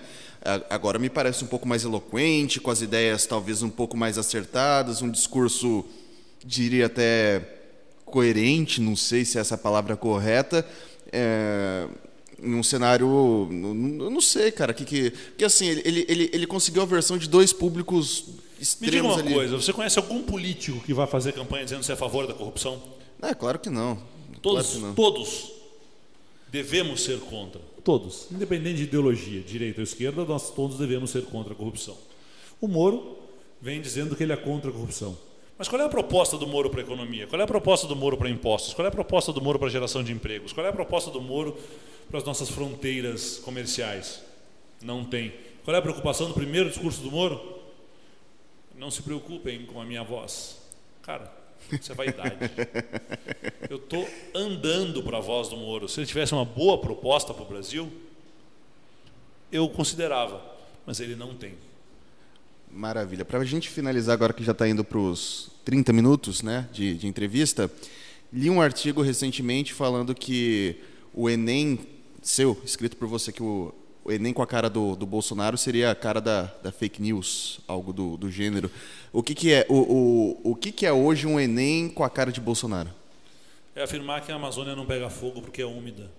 Agora 0.70 0.98
me 0.98 1.10
parece 1.10 1.44
um 1.44 1.48
pouco 1.48 1.68
mais 1.68 1.84
eloquente, 1.84 2.62
com 2.62 2.72
as 2.72 2.82
ideias 2.82 3.26
talvez 3.26 3.62
um 3.62 3.70
pouco 3.70 3.98
mais 3.98 4.18
acertadas, 4.18 5.02
um 5.02 5.12
discurso, 5.12 5.84
diria 6.46 6.86
até 6.86 7.42
coerente, 8.06 8.80
não 8.80 8.96
sei 8.96 9.26
se 9.26 9.38
é 9.38 9.42
essa 9.42 9.58
palavra 9.58 9.98
correta, 9.98 10.66
é, 11.12 11.88
num 12.42 12.64
cenário, 12.64 13.06
eu 13.52 14.10
não 14.10 14.22
sei, 14.22 14.50
cara, 14.50 14.74
que 14.74 14.86
que, 14.86 15.12
que 15.38 15.44
assim 15.44 15.68
ele, 15.68 16.06
ele, 16.08 16.30
ele 16.32 16.48
conseguiu 16.48 16.82
a 16.82 16.86
versão 16.86 17.18
de 17.18 17.28
dois 17.28 17.52
públicos 17.52 18.26
extremos 18.60 18.82
Me 18.82 18.92
diga 18.92 19.08
uma 19.08 19.20
ali. 19.20 19.34
coisa, 19.34 19.58
você 19.58 19.74
conhece 19.74 19.98
algum 20.00 20.22
político 20.24 20.80
que 20.82 20.94
vai 20.94 21.08
fazer 21.08 21.34
campanha 21.34 21.64
dizendo 21.64 21.84
ser 21.84 21.94
a 21.94 21.98
favor 21.98 22.28
da 22.28 22.34
corrupção? 22.34 22.82
É, 23.22 23.34
claro 23.34 23.60
que 23.60 23.70
não. 23.70 24.02
Todos, 24.42 24.68
claro 24.68 24.76
que 24.76 24.86
não. 24.88 24.94
todos 24.96 25.52
devemos 26.52 27.02
ser 27.02 27.20
contra. 27.20 27.62
Todos, 27.84 28.28
independente 28.32 28.78
de 28.78 28.84
ideologia, 28.84 29.42
direita 29.42 29.80
ou 29.80 29.84
esquerda, 29.84 30.24
nós 30.26 30.52
todos 30.52 30.78
devemos 30.78 31.10
ser 31.10 31.24
contra 31.24 31.54
a 31.54 31.56
corrupção. 31.56 31.98
O 32.62 32.68
Moro 32.68 33.18
vem 33.62 33.82
dizendo 33.82 34.16
que 34.16 34.24
ele 34.24 34.34
é 34.34 34.38
contra 34.38 34.70
a 34.70 34.74
corrupção. 34.74 35.18
Mas 35.58 35.68
qual 35.68 35.82
é 35.82 35.86
a 35.86 35.90
proposta 35.90 36.38
do 36.38 36.48
Moro 36.48 36.70
para 36.70 36.80
a 36.80 36.84
economia? 36.84 37.28
Qual 37.28 37.40
é 37.40 37.44
a 37.44 37.48
proposta 37.48 37.86
do 37.88 37.96
Moro 37.96 38.16
para 38.18 38.30
impostos? 38.30 38.74
Qual 38.74 38.86
é 38.86 38.88
a 38.88 38.92
proposta 38.92 39.34
do 39.34 39.42
Moro 39.42 39.60
para 39.60 39.68
geração 39.70 40.04
de 40.04 40.12
empregos? 40.12 40.54
Qual 40.54 40.66
é 40.66 40.70
a 40.70 40.74
proposta 40.74 41.12
do 41.12 41.22
Moro 41.22 41.58
para 42.10 42.20
as 42.20 42.24
nossas 42.24 42.50
fronteiras 42.50 43.40
comerciais? 43.44 44.22
Não 44.82 45.04
tem. 45.04 45.34
Qual 45.66 45.76
é 45.76 45.80
a 45.80 45.82
preocupação 45.82 46.28
do 46.30 46.34
primeiro 46.34 46.70
discurso 46.70 47.02
do 47.02 47.12
Moro? 47.12 47.59
Não 48.80 48.90
se 48.90 49.04
preocupem 49.04 49.66
com 49.66 49.82
a 49.82 49.86
minha 49.86 50.04
voz. 50.06 50.58
Cara, 51.02 51.30
isso 51.70 51.92
é 51.92 51.96
vaidade. 51.96 52.38
Eu 53.70 53.76
estou 53.76 54.08
andando 54.34 55.04
para 55.04 55.18
a 55.18 55.22
voz 55.22 55.50
do 55.50 55.58
Moro. 55.58 55.90
Se 55.90 56.00
ele 56.00 56.08
tivesse 56.08 56.34
uma 56.34 56.46
boa 56.46 56.78
proposta 56.80 57.34
para 57.34 57.44
o 57.44 57.46
Brasil, 57.46 57.92
eu 59.52 59.68
considerava, 59.70 60.42
mas 60.86 61.00
ele 61.00 61.16
não 61.16 61.36
tem. 61.36 61.56
Maravilha. 62.72 63.26
Para 63.26 63.40
a 63.40 63.46
gente 63.46 63.70
finalizar 63.70 64.14
agora 64.14 64.32
que 64.32 64.44
já 64.44 64.54
está 64.54 64.68
indo 64.68 64.84
para 64.84 64.98
os 64.98 65.52
30 65.66 65.92
minutos 65.92 66.42
né, 66.42 66.68
de, 66.72 66.96
de 66.96 67.06
entrevista, 67.06 67.70
li 68.32 68.50
um 68.50 68.62
artigo 68.62 69.02
recentemente 69.02 69.74
falando 69.74 70.16
que 70.16 70.78
o 71.14 71.30
Enem, 71.30 71.80
seu, 72.22 72.60
escrito 72.64 72.96
por 72.96 73.08
você, 73.08 73.32
que 73.32 73.44
o, 73.44 73.74
o 74.10 74.12
Enem 74.12 74.34
com 74.34 74.42
a 74.42 74.48
cara 74.48 74.72
do, 74.72 74.96
do 74.96 75.06
Bolsonaro 75.06 75.56
seria 75.56 75.92
a 75.92 75.96
cara 75.96 76.20
da, 76.20 76.44
da 76.64 76.72
fake 76.72 77.00
news, 77.00 77.60
algo 77.68 77.94
do, 77.94 78.18
do 78.18 78.32
gênero. 78.32 78.72
O 79.14 79.22
que, 79.22 79.36
que 79.36 79.54
é 79.54 79.68
o, 79.70 79.76
o, 79.76 80.52
o 80.52 80.56
que, 80.56 80.72
que 80.72 80.84
é 80.84 80.92
hoje 80.92 81.28
um 81.28 81.40
Enem 81.40 81.88
com 81.88 82.04
a 82.04 82.10
cara 82.10 82.32
de 82.32 82.42
Bolsonaro? 82.42 82.90
É 83.76 83.84
afirmar 83.84 84.26
que 84.26 84.32
a 84.32 84.36
Amazônia 84.36 84.76
não 84.76 84.84
pega 84.84 85.12
fogo 85.12 85.44
porque 85.44 85.62
é 85.62 85.66
úmida. 85.66 86.10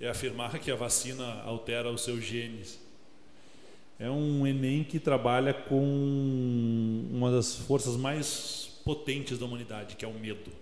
É 0.00 0.08
afirmar 0.08 0.56
que 0.60 0.70
a 0.70 0.76
vacina 0.76 1.42
altera 1.42 1.90
os 1.90 2.02
seus 2.02 2.22
genes. 2.22 2.78
É 3.98 4.08
um 4.08 4.46
Enem 4.46 4.84
que 4.84 5.00
trabalha 5.00 5.52
com 5.52 7.04
uma 7.10 7.32
das 7.32 7.56
forças 7.56 7.96
mais 7.96 8.78
potentes 8.84 9.38
da 9.38 9.44
humanidade, 9.44 9.96
que 9.96 10.04
é 10.04 10.08
o 10.08 10.14
medo. 10.14 10.52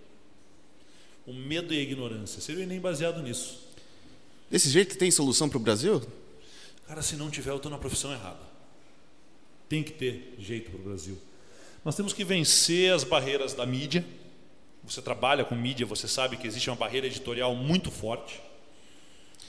O 1.27 1.33
medo 1.33 1.71
e 1.71 1.77
a 1.77 1.81
ignorância. 1.81 2.41
Seria 2.41 2.61
o 2.61 2.63
Enem 2.63 2.79
baseado 2.79 3.21
nisso. 3.21 3.59
Desse 4.49 4.69
jeito 4.69 4.97
tem 4.97 5.11
solução 5.11 5.47
para 5.47 5.57
o 5.57 5.61
Brasil? 5.61 6.01
Cara, 6.91 7.01
se 7.01 7.15
não 7.15 7.29
tiver, 7.29 7.51
eu 7.51 7.55
estou 7.55 7.71
na 7.71 7.77
profissão 7.77 8.11
errada. 8.11 8.41
Tem 9.69 9.81
que 9.81 9.93
ter 9.93 10.35
jeito 10.37 10.71
para 10.71 10.77
o 10.81 10.83
Brasil. 10.83 11.17
Nós 11.85 11.95
temos 11.95 12.11
que 12.11 12.21
vencer 12.25 12.91
as 12.91 13.05
barreiras 13.05 13.53
da 13.53 13.65
mídia. 13.65 14.03
Você 14.83 15.01
trabalha 15.01 15.45
com 15.45 15.55
mídia, 15.55 15.85
você 15.85 16.05
sabe 16.05 16.35
que 16.35 16.45
existe 16.45 16.69
uma 16.69 16.75
barreira 16.75 17.07
editorial 17.07 17.55
muito 17.55 17.89
forte. 17.89 18.41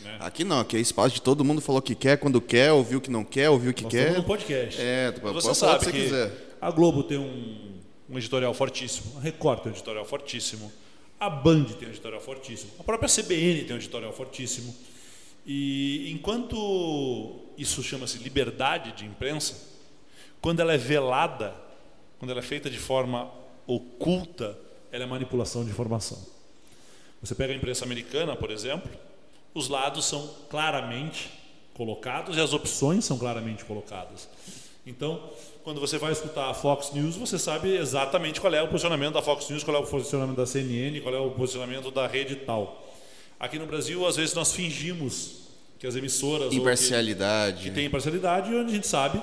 Né? 0.03 0.19
Aqui 0.21 0.45
não, 0.45 0.61
aqui 0.61 0.77
é 0.77 0.81
espaço 0.81 1.17
de 1.17 1.21
todo 1.21 1.45
mundo 1.45 1.61
falou 1.61 1.81
o 1.81 1.83
que 1.83 1.97
quer, 1.97 2.17
quando 2.17 2.41
quer, 2.41 2.71
ouviu 2.71 2.99
o 2.99 3.01
que 3.01 3.11
não 3.11 3.25
quer, 3.25 3.51
ouviu 3.51 3.73
o 3.73 3.75
que 3.75 3.83
Nós 3.83 3.93
quer. 3.93 4.13
no 4.13 4.23
podcast. 4.23 4.81
É, 4.81 5.11
você 5.11 5.49
pode 5.49 5.59
sabe 5.59 5.85
que, 5.87 5.91
que 5.91 6.03
quiser. 6.05 6.57
a 6.61 6.71
Globo 6.71 7.03
tem 7.03 7.19
um, 7.19 7.81
um 8.09 8.19
editorial 8.19 8.55
fortíssimo, 8.55 9.19
a 9.19 9.21
Record 9.21 9.63
tem 9.63 9.73
um 9.73 9.75
editorial 9.75 10.05
fortíssimo, 10.05 10.73
a 11.19 11.29
Band 11.29 11.65
tem 11.65 11.89
um 11.89 11.91
editorial 11.91 12.21
fortíssimo, 12.21 12.71
a 12.79 12.85
própria 12.85 13.09
CBN 13.09 13.65
tem 13.65 13.75
um 13.75 13.81
editorial 13.81 14.13
fortíssimo. 14.13 14.73
E 15.45 16.11
enquanto 16.13 17.41
isso 17.59 17.83
chama-se 17.83 18.19
liberdade 18.19 18.93
de 18.93 19.05
imprensa, 19.05 19.57
quando 20.41 20.61
ela 20.61 20.75
é 20.75 20.79
velada, 20.79 21.55
quando 22.19 22.31
ela 22.31 22.41
é 22.41 22.43
feita 22.43 22.71
de 22.71 22.79
forma 22.79 23.31
oculta, 23.67 24.57
ela 24.91 25.05
é 25.05 25.07
manipulação 25.07 25.65
de 25.65 25.71
informação. 25.71 26.19
Você 27.21 27.35
pega 27.35 27.53
a 27.53 27.57
imprensa 27.57 27.85
americana, 27.85 28.35
por 28.35 28.51
exemplo, 28.51 28.91
os 29.55 29.69
lados 29.69 30.05
são 30.05 30.29
claramente 30.49 31.31
colocados 31.75 32.37
e 32.37 32.41
as 32.41 32.53
opções 32.53 33.05
são 33.05 33.19
claramente 33.19 33.65
colocadas. 33.65 34.29
Então, 34.85 35.31
quando 35.63 35.81
você 35.81 35.97
vai 35.97 36.11
escutar 36.11 36.51
a 36.51 36.55
Fox 36.55 36.93
News, 36.93 37.17
você 37.17 37.39
sabe 37.39 37.77
exatamente 37.77 38.41
qual 38.41 38.53
é 38.53 38.63
o 38.63 38.69
posicionamento 38.69 39.15
da 39.15 39.23
Fox 39.23 39.49
News, 39.49 39.63
qual 39.63 39.77
é 39.77 39.81
o 39.81 39.87
posicionamento 39.87 40.37
da 40.37 40.47
CNN, 40.47 41.01
qual 41.01 41.15
é 41.15 41.21
o 41.21 41.31
posicionamento 41.31 41.91
da 41.91 42.07
rede 42.07 42.37
tal. 42.37 42.85
Aqui 43.43 43.59
no 43.59 43.67
Brasil, 43.67 44.07
às 44.07 44.15
vezes, 44.15 44.33
nós 44.35 44.53
fingimos 44.53 45.49
que 45.77 45.85
as 45.85 45.97
emissoras. 45.97 46.55
Imparcialidade. 46.55 47.65
Que, 47.65 47.69
que 47.71 47.75
tem 47.75 47.87
imparcialidade, 47.87 48.55
onde 48.55 48.71
a 48.71 48.75
gente 48.77 48.87
sabe 48.87 49.21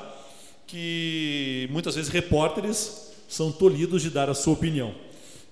que 0.68 1.70
muitas 1.72 1.96
vezes 1.96 2.12
repórteres 2.12 3.14
são 3.30 3.50
tolhidos 3.50 4.02
de 4.02 4.10
dar 4.10 4.30
a 4.30 4.34
sua 4.34 4.52
opinião. 4.52 4.94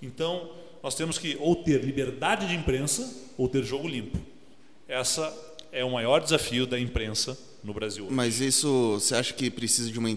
Então, 0.02 0.52
nós 0.84 0.96
temos 0.96 1.18
que 1.18 1.38
ou 1.40 1.56
ter 1.56 1.82
liberdade 1.82 2.46
de 2.46 2.56
imprensa 2.56 3.10
ou 3.38 3.48
ter 3.48 3.64
jogo 3.64 3.88
limpo. 3.88 4.18
Essa 4.86 5.34
é 5.72 5.86
o 5.86 5.92
maior 5.92 6.20
desafio 6.20 6.68
da 6.68 6.78
imprensa 6.78 7.38
no 7.68 7.74
Brasil. 7.74 8.06
Hoje. 8.06 8.14
Mas 8.14 8.40
isso, 8.40 8.94
você 8.94 9.14
acha 9.14 9.34
que 9.34 9.52
precisa 9.52 9.92
de 9.92 10.00
uma, 10.00 10.10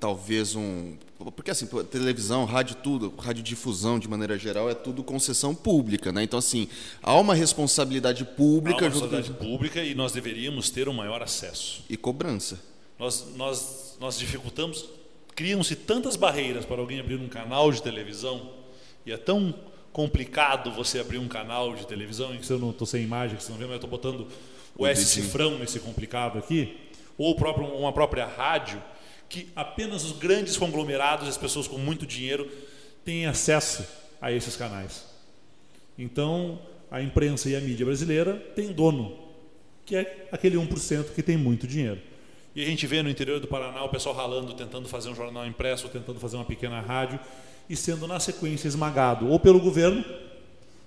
talvez 0.00 0.56
um, 0.56 0.96
porque 1.36 1.50
assim, 1.50 1.66
televisão, 1.90 2.44
rádio, 2.46 2.76
tudo, 2.76 3.14
radiodifusão 3.16 3.98
de 3.98 4.08
maneira 4.08 4.38
geral 4.38 4.70
é 4.70 4.74
tudo 4.74 5.04
concessão 5.04 5.54
pública, 5.54 6.10
né? 6.10 6.22
Então 6.22 6.38
assim, 6.38 6.66
há 7.02 7.14
uma 7.14 7.34
responsabilidade 7.34 8.24
pública. 8.24 8.86
Há 8.86 8.88
uma 8.88 8.90
responsabilidade 8.90 9.38
pública 9.38 9.84
e 9.84 9.94
nós 9.94 10.12
deveríamos 10.12 10.70
ter 10.70 10.88
um 10.88 10.94
maior 10.94 11.22
acesso. 11.22 11.84
E 11.88 11.96
cobrança. 11.96 12.58
Nós, 12.98 13.26
nós, 13.36 13.96
nós 14.00 14.18
dificultamos, 14.18 14.86
criam-se 15.34 15.76
tantas 15.76 16.16
barreiras 16.16 16.64
para 16.64 16.80
alguém 16.80 17.00
abrir 17.00 17.16
um 17.16 17.28
canal 17.28 17.70
de 17.70 17.82
televisão 17.82 18.50
e 19.04 19.12
é 19.12 19.16
tão 19.18 19.54
complicado 19.92 20.72
você 20.72 20.98
abrir 20.98 21.18
um 21.18 21.28
canal 21.28 21.74
de 21.74 21.86
televisão 21.86 22.34
em 22.34 22.38
que 22.38 22.50
eu 22.50 22.58
não 22.58 22.70
estou 22.70 22.86
sem 22.86 23.02
imagem, 23.04 23.36
que 23.36 23.44
você 23.44 23.52
não 23.52 23.58
vê, 23.58 23.64
mas 23.64 23.72
eu 23.72 23.76
estou 23.76 23.90
botando 23.90 24.26
o 24.76 24.86
S 24.86 25.04
cifrão 25.04 25.58
nesse 25.58 25.78
complicado 25.78 26.38
aqui, 26.38 26.76
ou 27.18 27.34
próprio, 27.34 27.66
uma 27.66 27.92
própria 27.92 28.26
rádio, 28.26 28.82
que 29.28 29.48
apenas 29.54 30.04
os 30.04 30.12
grandes 30.12 30.56
conglomerados, 30.56 31.28
as 31.28 31.38
pessoas 31.38 31.66
com 31.66 31.78
muito 31.78 32.06
dinheiro, 32.06 32.50
têm 33.04 33.26
acesso 33.26 33.86
a 34.20 34.32
esses 34.32 34.56
canais. 34.56 35.04
Então, 35.98 36.58
a 36.90 37.02
imprensa 37.02 37.48
e 37.48 37.56
a 37.56 37.60
mídia 37.60 37.86
brasileira 37.86 38.34
têm 38.54 38.72
dono, 38.72 39.16
que 39.84 39.96
é 39.96 40.28
aquele 40.30 40.56
1% 40.56 41.14
que 41.14 41.22
tem 41.22 41.36
muito 41.36 41.66
dinheiro. 41.66 42.00
E 42.54 42.62
a 42.62 42.66
gente 42.66 42.86
vê 42.86 43.02
no 43.02 43.10
interior 43.10 43.40
do 43.40 43.48
Paraná 43.48 43.82
o 43.82 43.88
pessoal 43.88 44.14
ralando, 44.14 44.54
tentando 44.54 44.88
fazer 44.88 45.08
um 45.08 45.14
jornal 45.14 45.44
impresso, 45.46 45.88
tentando 45.88 46.20
fazer 46.20 46.36
uma 46.36 46.44
pequena 46.44 46.80
rádio, 46.80 47.18
e 47.68 47.74
sendo 47.74 48.06
na 48.06 48.20
sequência 48.20 48.68
esmagado 48.68 49.28
ou 49.28 49.40
pelo 49.40 49.58
governo, 49.58 50.04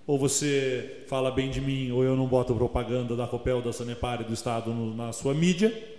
ou 0.06 0.18
você 0.18 1.04
fala 1.08 1.30
bem 1.30 1.50
de 1.50 1.60
mim, 1.60 1.92
ou 1.92 2.04
eu 2.04 2.16
não 2.16 2.26
boto 2.26 2.56
propaganda 2.56 3.16
da 3.16 3.28
Copel, 3.28 3.62
da 3.62 3.74
Sanepar 3.74 4.22
e 4.22 4.24
do 4.24 4.34
Estado 4.34 4.74
na 4.74 5.12
sua 5.12 5.34
mídia, 5.34 5.97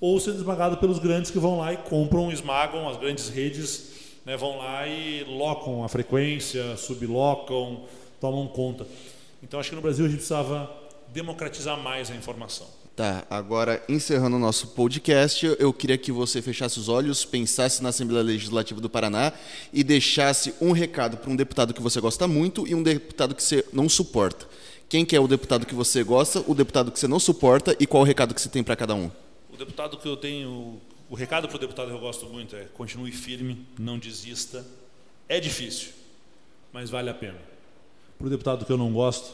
ou 0.00 0.18
sendo 0.20 0.36
esmagado 0.36 0.76
pelos 0.78 0.98
grandes 0.98 1.30
que 1.30 1.38
vão 1.38 1.58
lá 1.58 1.72
e 1.72 1.76
compram, 1.76 2.30
esmagam 2.30 2.88
as 2.88 2.96
grandes 2.96 3.28
redes, 3.28 3.92
né, 4.24 4.36
vão 4.36 4.58
lá 4.58 4.86
e 4.86 5.24
locam 5.24 5.84
a 5.84 5.88
frequência, 5.88 6.76
sublocam, 6.76 7.82
tomam 8.20 8.46
conta. 8.48 8.86
Então 9.42 9.60
acho 9.60 9.70
que 9.70 9.76
no 9.76 9.82
Brasil 9.82 10.06
a 10.06 10.08
gente 10.08 10.18
precisava 10.18 10.70
democratizar 11.12 11.78
mais 11.78 12.10
a 12.10 12.14
informação. 12.14 12.66
Tá, 12.96 13.26
agora 13.28 13.82
encerrando 13.88 14.36
o 14.36 14.38
nosso 14.38 14.68
podcast, 14.68 15.56
eu 15.58 15.72
queria 15.72 15.98
que 15.98 16.12
você 16.12 16.40
fechasse 16.40 16.78
os 16.78 16.88
olhos, 16.88 17.24
pensasse 17.24 17.82
na 17.82 17.88
Assembleia 17.88 18.22
Legislativa 18.22 18.80
do 18.80 18.88
Paraná 18.88 19.32
e 19.72 19.82
deixasse 19.82 20.54
um 20.60 20.70
recado 20.70 21.16
para 21.16 21.28
um 21.28 21.34
deputado 21.34 21.74
que 21.74 21.82
você 21.82 22.00
gosta 22.00 22.28
muito 22.28 22.68
e 22.68 22.74
um 22.74 22.84
deputado 22.84 23.34
que 23.34 23.42
você 23.42 23.64
não 23.72 23.88
suporta. 23.88 24.46
Quem 24.88 25.04
que 25.04 25.16
é 25.16 25.20
o 25.20 25.26
deputado 25.26 25.66
que 25.66 25.74
você 25.74 26.04
gosta, 26.04 26.44
o 26.46 26.54
deputado 26.54 26.92
que 26.92 27.00
você 27.00 27.08
não 27.08 27.18
suporta 27.18 27.76
e 27.80 27.86
qual 27.86 28.04
o 28.04 28.06
recado 28.06 28.32
que 28.32 28.40
você 28.40 28.48
tem 28.48 28.62
para 28.62 28.76
cada 28.76 28.94
um? 28.94 29.10
O 29.54 29.56
deputado 29.56 29.96
que 29.96 30.08
eu 30.08 30.16
tenho, 30.16 30.80
o 31.08 31.14
recado 31.14 31.46
para 31.46 31.56
o 31.56 31.60
deputado 31.60 31.86
que 31.86 31.94
eu 31.94 32.00
gosto 32.00 32.26
muito 32.26 32.56
é 32.56 32.64
continue 32.64 33.12
firme, 33.12 33.64
não 33.78 33.96
desista. 33.96 34.66
É 35.28 35.38
difícil, 35.38 35.92
mas 36.72 36.90
vale 36.90 37.08
a 37.08 37.14
pena. 37.14 37.38
Para 38.18 38.26
o 38.26 38.30
deputado 38.30 38.66
que 38.66 38.72
eu 38.72 38.76
não 38.76 38.92
gosto, 38.92 39.32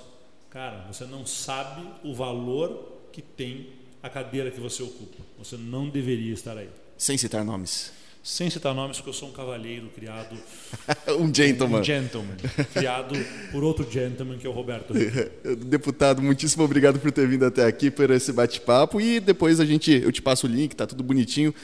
cara, 0.51 0.87
você 0.93 1.07
não 1.07 1.25
sabe 1.25 1.89
o 2.05 2.15
valor 2.15 3.01
que 3.11 3.23
tem 3.23 3.71
a 4.03 4.11
cadeira 4.11 4.51
que 4.51 4.61
você 4.61 4.83
ocupa. 4.83 5.23
Você 5.39 5.57
não 5.57 5.89
deveria 5.89 6.35
estar 6.35 6.57
aí. 6.59 6.69
Sem 6.99 7.17
citar 7.17 7.43
nomes. 7.43 7.91
Sem 8.23 8.51
citar 8.51 8.75
nomes, 8.75 8.99
porque 8.99 9.09
eu 9.09 9.15
sou 9.15 9.31
um 9.31 9.33
cavalheiro 9.33 9.89
criado. 9.95 10.37
um 11.19 11.35
gentleman. 11.35 11.81
Um 11.81 11.85
gentleman. 11.85 12.37
Criado 12.75 13.15
por 13.51 13.65
outro 13.65 13.91
gentleman, 13.91 14.37
que 14.37 14.47
é 14.47 14.51
o 14.51 14.53
Roberto. 14.53 14.93
Deputado, 15.65 16.21
muitíssimo 16.21 16.63
obrigado 16.63 17.01
por 17.01 17.11
ter 17.11 17.27
vindo 17.27 17.47
até 17.47 17.65
aqui, 17.65 17.91
por 17.91 18.11
esse 18.11 18.31
bate-papo. 18.31 19.01
E 19.01 19.21
depois 19.21 19.59
a 19.59 19.65
gente, 19.65 19.91
eu 19.93 20.13
te 20.13 20.21
passo 20.21 20.47
o 20.47 20.51
link, 20.51 20.77
tá 20.77 20.87
tudo 20.87 21.03
bonitinho. 21.03 21.55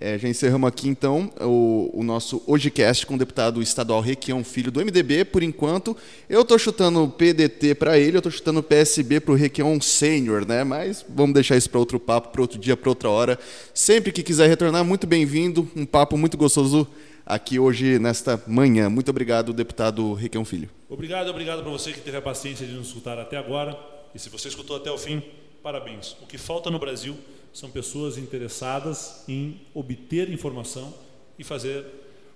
É, 0.00 0.18
já 0.18 0.28
encerramos 0.28 0.66
aqui 0.68 0.88
então 0.88 1.30
o, 1.40 1.88
o 1.94 2.02
nosso 2.02 2.42
HojeCast 2.48 3.06
com 3.06 3.14
o 3.14 3.18
deputado 3.18 3.62
estadual 3.62 4.00
Requião 4.00 4.42
Filho 4.42 4.72
do 4.72 4.80
MDB. 4.84 5.24
Por 5.24 5.42
enquanto, 5.42 5.96
eu 6.28 6.42
estou 6.42 6.58
chutando 6.58 7.08
PDT 7.08 7.76
para 7.76 7.96
ele, 7.96 8.16
eu 8.16 8.18
estou 8.18 8.32
chutando 8.32 8.62
PSB 8.62 9.20
para 9.20 9.32
o 9.32 9.36
Requião 9.36 9.80
Sênior, 9.80 10.44
né? 10.46 10.64
Mas 10.64 11.04
vamos 11.08 11.34
deixar 11.34 11.56
isso 11.56 11.70
para 11.70 11.78
outro 11.78 12.00
papo, 12.00 12.30
para 12.30 12.40
outro 12.40 12.58
dia, 12.58 12.76
para 12.76 12.88
outra 12.88 13.08
hora. 13.08 13.38
Sempre 13.72 14.10
que 14.10 14.22
quiser 14.22 14.48
retornar, 14.48 14.84
muito 14.84 15.06
bem-vindo. 15.06 15.70
Um 15.76 15.86
papo 15.86 16.16
muito 16.16 16.36
gostoso 16.36 16.88
aqui 17.24 17.58
hoje, 17.60 17.98
nesta 18.00 18.42
manhã. 18.48 18.90
Muito 18.90 19.10
obrigado, 19.10 19.52
deputado 19.52 20.12
Requião 20.14 20.44
Filho. 20.44 20.68
Obrigado, 20.88 21.28
obrigado 21.28 21.62
para 21.62 21.70
você 21.70 21.92
que 21.92 22.00
teve 22.00 22.16
a 22.16 22.22
paciência 22.22 22.66
de 22.66 22.72
nos 22.72 22.88
escutar 22.88 23.18
até 23.18 23.36
agora. 23.36 23.78
E 24.12 24.18
se 24.18 24.28
você 24.28 24.48
escutou 24.48 24.76
até 24.76 24.90
o 24.90 24.98
fim, 24.98 25.22
parabéns. 25.62 26.16
O 26.20 26.26
que 26.26 26.36
falta 26.36 26.68
no 26.68 26.80
Brasil 26.80 27.16
são 27.54 27.70
pessoas 27.70 28.18
interessadas 28.18 29.22
em 29.26 29.60
obter 29.72 30.28
informação 30.28 30.92
e 31.38 31.44
fazer 31.44 31.86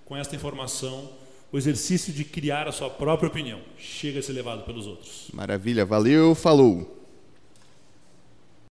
com 0.04 0.16
esta 0.16 0.34
informação 0.34 1.10
o 1.52 1.58
exercício 1.58 2.12
de 2.12 2.24
criar 2.24 2.68
a 2.68 2.72
sua 2.72 2.88
própria 2.88 3.28
opinião. 3.28 3.60
Chega 3.76 4.20
a 4.20 4.22
ser 4.22 4.32
levado 4.32 4.64
pelos 4.64 4.86
outros. 4.86 5.28
Maravilha, 5.32 5.84
valeu, 5.84 6.34
falou. 6.34 6.97